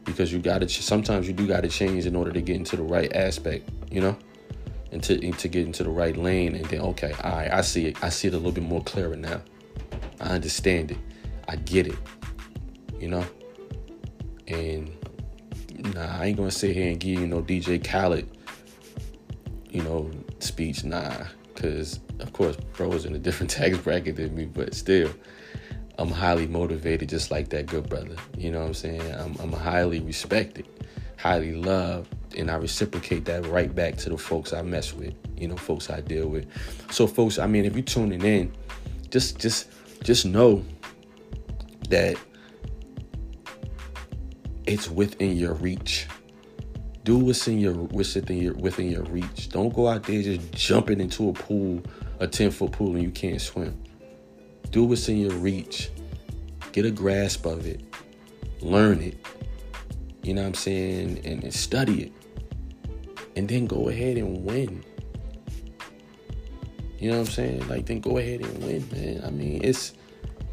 Because 0.04 0.32
you 0.32 0.38
got 0.38 0.60
to. 0.60 0.68
Sometimes 0.68 1.26
you 1.26 1.34
do 1.34 1.46
got 1.46 1.62
to 1.62 1.68
change 1.68 2.06
in 2.06 2.16
order 2.16 2.32
to 2.32 2.40
get 2.40 2.56
into 2.56 2.76
the 2.76 2.82
right 2.82 3.14
aspect. 3.14 3.68
You 3.90 4.00
know, 4.00 4.16
and 4.92 5.02
to 5.04 5.22
and 5.24 5.38
to 5.38 5.48
get 5.48 5.66
into 5.66 5.84
the 5.84 5.90
right 5.90 6.16
lane. 6.16 6.54
And 6.54 6.64
then, 6.66 6.80
okay, 6.80 7.12
all 7.22 7.32
right, 7.32 7.52
I 7.52 7.60
see 7.60 7.86
it. 7.86 8.02
I 8.02 8.08
see 8.08 8.28
it 8.28 8.34
a 8.34 8.36
little 8.36 8.52
bit 8.52 8.64
more 8.64 8.82
clearer 8.82 9.16
now. 9.16 9.42
I 10.20 10.30
understand 10.30 10.92
it. 10.92 10.98
I 11.48 11.56
get 11.56 11.86
it. 11.86 11.98
You 12.98 13.08
know, 13.08 13.26
and 14.48 14.90
Nah, 15.78 16.18
I 16.20 16.26
ain't 16.26 16.36
gonna 16.36 16.50
sit 16.50 16.74
here 16.74 16.90
and 16.90 16.98
give 16.98 17.20
you 17.20 17.26
no 17.26 17.42
DJ 17.42 17.82
Khaled, 17.82 18.28
you 19.70 19.82
know, 19.82 20.10
speech. 20.38 20.84
Nah, 20.84 21.26
because 21.54 22.00
of 22.20 22.32
course, 22.32 22.56
bro 22.74 22.92
is 22.92 23.04
in 23.04 23.14
a 23.14 23.18
different 23.18 23.50
tax 23.58 23.78
bracket 23.78 24.16
than 24.16 24.34
me, 24.34 24.46
but 24.46 24.74
still, 24.74 25.10
I'm 25.98 26.10
highly 26.10 26.46
motivated, 26.46 27.08
just 27.08 27.30
like 27.30 27.48
that 27.50 27.66
good 27.66 27.88
brother. 27.88 28.16
You 28.36 28.50
know 28.50 28.60
what 28.60 28.68
I'm 28.68 28.74
saying? 28.74 29.12
I'm, 29.12 29.36
I'm 29.40 29.52
highly 29.52 30.00
respected, 30.00 30.66
highly 31.16 31.54
loved, 31.54 32.14
and 32.36 32.50
I 32.50 32.56
reciprocate 32.56 33.24
that 33.26 33.46
right 33.46 33.74
back 33.74 33.96
to 33.98 34.10
the 34.10 34.18
folks 34.18 34.52
I 34.52 34.62
mess 34.62 34.92
with. 34.92 35.14
You 35.36 35.48
know, 35.48 35.56
folks 35.56 35.90
I 35.90 36.00
deal 36.00 36.28
with. 36.28 36.46
So, 36.90 37.06
folks, 37.06 37.38
I 37.38 37.46
mean, 37.46 37.64
if 37.64 37.74
you're 37.74 37.82
tuning 37.82 38.22
in, 38.22 38.52
just 39.10 39.38
just 39.38 39.68
just 40.02 40.26
know 40.26 40.64
that 41.88 42.16
it's 44.66 44.90
within 44.90 45.37
your 45.37 45.55
reach. 45.55 46.07
Do 47.05 47.18
what's 47.18 47.46
in 47.46 47.61
your 47.61 47.74
within 47.74 48.42
your 48.42 48.55
within 48.55 48.90
your 48.90 49.05
reach. 49.05 49.48
Don't 49.50 49.72
go 49.72 49.87
out 49.87 50.02
there 50.02 50.22
just 50.22 50.52
jumping 50.52 51.00
into 51.00 51.29
a 51.29 51.33
pool, 51.33 51.83
a 52.18 52.26
10 52.26 52.50
foot 52.50 52.72
pool, 52.72 52.94
and 52.94 53.02
you 53.02 53.11
can't 53.11 53.40
swim. 53.40 53.81
Do 54.70 54.85
what's 54.85 55.09
in 55.09 55.18
your 55.18 55.35
reach. 55.35 55.90
Get 56.72 56.85
a 56.85 56.90
grasp 56.90 57.46
of 57.46 57.64
it. 57.66 57.81
Learn 58.61 59.00
it. 59.00 59.24
You 60.22 60.35
know 60.35 60.42
what 60.42 60.48
I'm 60.48 60.55
saying? 60.55 61.20
And, 61.24 61.44
and 61.44 61.55
study 61.55 62.02
it. 62.05 62.12
And 63.37 63.48
then 63.48 63.66
go 63.66 63.88
ahead 63.88 64.16
and 64.16 64.44
win. 64.44 64.85
You 66.98 67.11
know 67.11 67.18
what 67.18 67.29
I'm 67.29 67.33
saying? 67.33 67.68
Like 67.68 67.87
then 67.87 68.00
go 68.00 68.18
ahead 68.18 68.40
and 68.40 68.64
win, 68.64 68.88
man. 68.90 69.22
I 69.24 69.31
mean, 69.31 69.61
it's 69.62 69.92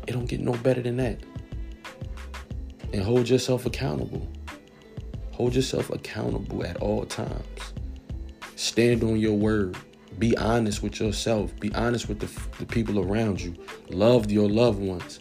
it 0.06 0.12
don't 0.12 0.26
get 0.26 0.40
no 0.40 0.52
better 0.52 0.82
than 0.82 0.98
that 0.98 1.18
and 2.94 3.02
hold 3.02 3.28
yourself 3.28 3.66
accountable. 3.66 4.26
Hold 5.32 5.56
yourself 5.56 5.90
accountable 5.90 6.64
at 6.64 6.78
all 6.78 7.06
times. 7.06 7.74
Stand 8.56 9.04
on 9.04 9.18
your 9.18 9.34
word. 9.34 9.76
Be 10.20 10.38
honest 10.38 10.84
with 10.84 11.00
yourself. 11.00 11.60
Be 11.60 11.74
honest 11.74 12.08
with 12.08 12.20
the, 12.20 12.30
the 12.60 12.66
people 12.68 13.00
around 13.00 13.42
you. 13.42 13.56
Love 13.90 14.32
your 14.32 14.48
loved 14.48 14.80
ones. 14.80 15.20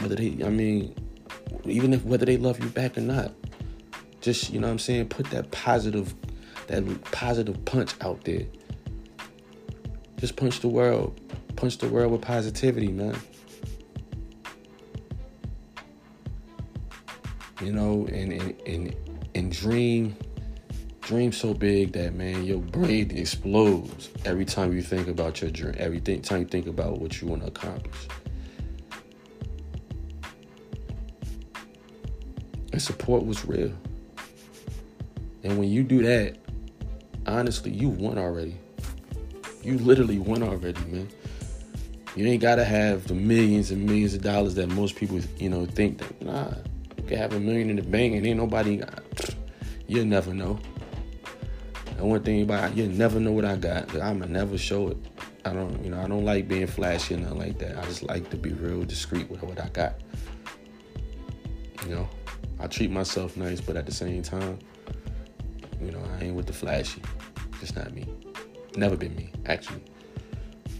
Whether 0.00 0.16
they, 0.16 0.44
I 0.44 0.50
mean, 0.50 0.94
even 1.64 1.94
if 1.94 2.04
whether 2.04 2.26
they 2.26 2.36
love 2.36 2.62
you 2.62 2.68
back 2.68 2.98
or 2.98 3.00
not. 3.00 3.32
Just, 4.20 4.52
you 4.52 4.60
know 4.60 4.66
what 4.66 4.72
I'm 4.72 4.78
saying? 4.78 5.08
Put 5.08 5.30
that 5.30 5.50
positive, 5.50 6.14
that 6.66 7.02
positive 7.04 7.64
punch 7.64 7.94
out 8.02 8.22
there. 8.24 8.44
Just 10.18 10.36
punch 10.36 10.60
the 10.60 10.68
world. 10.68 11.18
Punch 11.56 11.78
the 11.78 11.88
world 11.88 12.12
with 12.12 12.20
positivity, 12.20 12.88
man. 12.88 13.16
You 17.60 17.72
know, 17.72 18.06
and 18.10 18.32
and 18.32 18.60
and, 18.66 18.96
and 19.34 19.52
dream 19.52 20.16
dream 21.00 21.32
so 21.32 21.52
big 21.52 21.92
that 21.92 22.14
man 22.14 22.44
your 22.44 22.60
brain 22.60 23.10
explodes 23.10 24.10
every 24.24 24.44
time 24.44 24.72
you 24.72 24.80
think 24.80 25.08
about 25.08 25.40
your 25.40 25.50
dream 25.50 25.74
every 25.78 25.98
time 25.98 26.40
you 26.40 26.46
think 26.46 26.68
about 26.68 27.00
what 27.00 27.20
you 27.20 27.26
want 27.26 27.42
to 27.42 27.48
accomplish. 27.48 27.96
And 32.72 32.80
support 32.80 33.26
was 33.26 33.44
real. 33.44 33.72
And 35.42 35.58
when 35.58 35.68
you 35.68 35.82
do 35.82 36.02
that 36.02 36.36
honestly 37.26 37.72
you 37.72 37.88
won 37.88 38.16
already. 38.16 38.56
You 39.62 39.78
literally 39.78 40.18
won 40.18 40.42
already 40.42 40.80
man. 40.84 41.08
You 42.14 42.26
ain't 42.26 42.42
gotta 42.42 42.64
have 42.64 43.08
the 43.08 43.14
millions 43.14 43.70
and 43.70 43.84
millions 43.84 44.14
of 44.14 44.22
dollars 44.22 44.54
that 44.54 44.68
most 44.68 44.96
people 44.96 45.18
you 45.38 45.48
know 45.48 45.66
think 45.66 45.98
that 45.98 46.22
nah 46.22 46.69
could 47.10 47.18
have 47.18 47.32
a 47.32 47.40
million 47.40 47.70
in 47.70 47.76
the 47.76 47.82
bank 47.82 48.14
and 48.14 48.24
ain't 48.24 48.38
nobody 48.38 48.76
got. 48.76 49.02
You'll 49.88 50.04
never 50.04 50.32
know. 50.32 50.60
The 51.96 52.04
one 52.04 52.22
thing 52.22 52.42
about 52.42 52.76
you'll 52.76 52.88
never 52.88 53.18
know 53.18 53.32
what 53.32 53.44
I 53.44 53.56
got. 53.56 53.92
I'ma 53.96 54.26
never 54.26 54.56
show 54.56 54.88
it. 54.88 54.96
I 55.44 55.52
don't, 55.52 55.82
you 55.82 55.90
know, 55.90 56.00
I 56.00 56.06
don't 56.06 56.24
like 56.24 56.46
being 56.46 56.68
flashy 56.68 57.14
and 57.14 57.24
nothing 57.24 57.38
like 57.38 57.58
that. 57.58 57.76
I 57.76 57.82
just 57.82 58.04
like 58.04 58.30
to 58.30 58.36
be 58.36 58.52
real 58.52 58.84
discreet 58.84 59.28
with 59.28 59.42
what 59.42 59.60
I 59.60 59.68
got. 59.70 59.94
You 61.84 61.96
know, 61.96 62.08
I 62.60 62.68
treat 62.68 62.92
myself 62.92 63.36
nice, 63.36 63.60
but 63.60 63.76
at 63.76 63.86
the 63.86 63.92
same 63.92 64.22
time, 64.22 64.60
you 65.80 65.90
know, 65.90 66.02
I 66.16 66.26
ain't 66.26 66.36
with 66.36 66.46
the 66.46 66.52
flashy. 66.52 67.02
Just 67.58 67.74
not 67.74 67.92
me. 67.92 68.06
Never 68.76 68.96
been 68.96 69.16
me, 69.16 69.32
actually. 69.46 69.82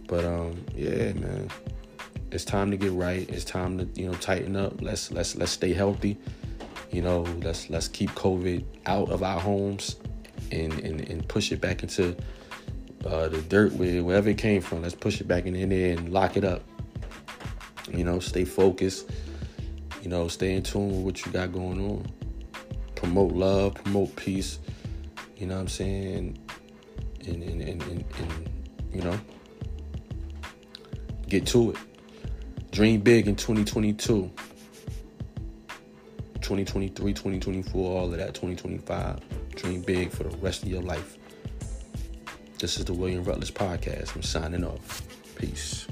But 0.07 0.25
um, 0.25 0.65
yeah, 0.77 1.13
man 1.15 1.51
it's 2.33 2.45
time 2.45 2.71
to 2.71 2.77
get 2.77 2.93
right. 2.93 3.29
It's 3.29 3.45
time 3.45 3.79
to 3.79 4.01
you 4.01 4.09
know 4.09 4.15
tighten 4.15 4.57
up. 4.57 4.81
Let's 4.81 5.11
let's 5.11 5.37
let's 5.37 5.53
stay 5.53 5.73
healthy. 5.73 6.19
You 6.91 7.03
know, 7.03 7.23
let's 7.43 7.71
let's 7.71 7.89
keep 7.89 8.11
COVID 8.11 8.65
out 8.87 9.11
of 9.11 9.23
our 9.23 9.41
homes 9.41 9.97
and 10.51 10.73
and, 10.81 11.01
and 11.09 11.27
push 11.29 11.53
it 11.53 11.61
back 11.61 11.83
into 11.83 12.17
uh, 13.07 13.29
the 13.29 13.43
dirt 13.43 13.73
where 13.73 14.03
wherever 14.03 14.29
it 14.29 14.39
came 14.39 14.61
from. 14.61 14.83
Let's 14.83 14.95
push 14.95 15.21
it 15.21 15.29
back 15.29 15.47
in 15.47 15.69
there 15.69 15.97
and 15.97 16.13
lock 16.13 16.37
it 16.37 16.45
up. 16.45 16.63
You 17.93 18.05
know, 18.05 18.21
stay 18.21 18.45
focused. 18.45 19.11
You 20.03 20.09
know, 20.09 20.29
stay 20.29 20.55
in 20.55 20.63
tune 20.63 20.89
with 20.89 21.05
what 21.05 21.27
you 21.27 21.33
got 21.33 21.53
going 21.53 21.81
on. 21.81 22.07
Promote 22.95 23.33
love, 23.33 23.75
promote 23.75 24.15
peace. 24.17 24.59
You 25.37 25.47
know 25.47 25.57
what 25.57 25.63
I'm 25.63 25.69
saying? 25.69 26.39
And 27.27 27.43
and, 27.43 27.43
and, 27.43 27.83
and, 27.83 28.05
and 28.19 28.51
you 28.93 29.03
know, 29.03 29.19
get 31.29 31.47
to 31.49 31.71
it. 31.73 31.77
Dream 32.71 33.01
big 33.01 33.27
in 33.27 33.35
2022. 33.35 34.31
2023, 36.35 37.13
2024, 37.13 38.01
all 38.01 38.05
of 38.05 38.19
that, 38.19 38.29
2025. 38.29 39.21
Dream 39.57 39.83
big 39.83 40.11
for 40.11 40.23
the 40.23 40.37
rest 40.39 40.63
of 40.63 40.69
your 40.69 40.83
life. 40.83 41.19
This 42.59 42.79
is 42.79 42.85
the 42.85 42.93
William 42.93 43.25
Rutledge 43.25 43.55
Podcast. 43.55 44.15
I'm 44.15 44.23
signing 44.23 44.65
off. 44.65 45.03
Peace. 45.35 45.87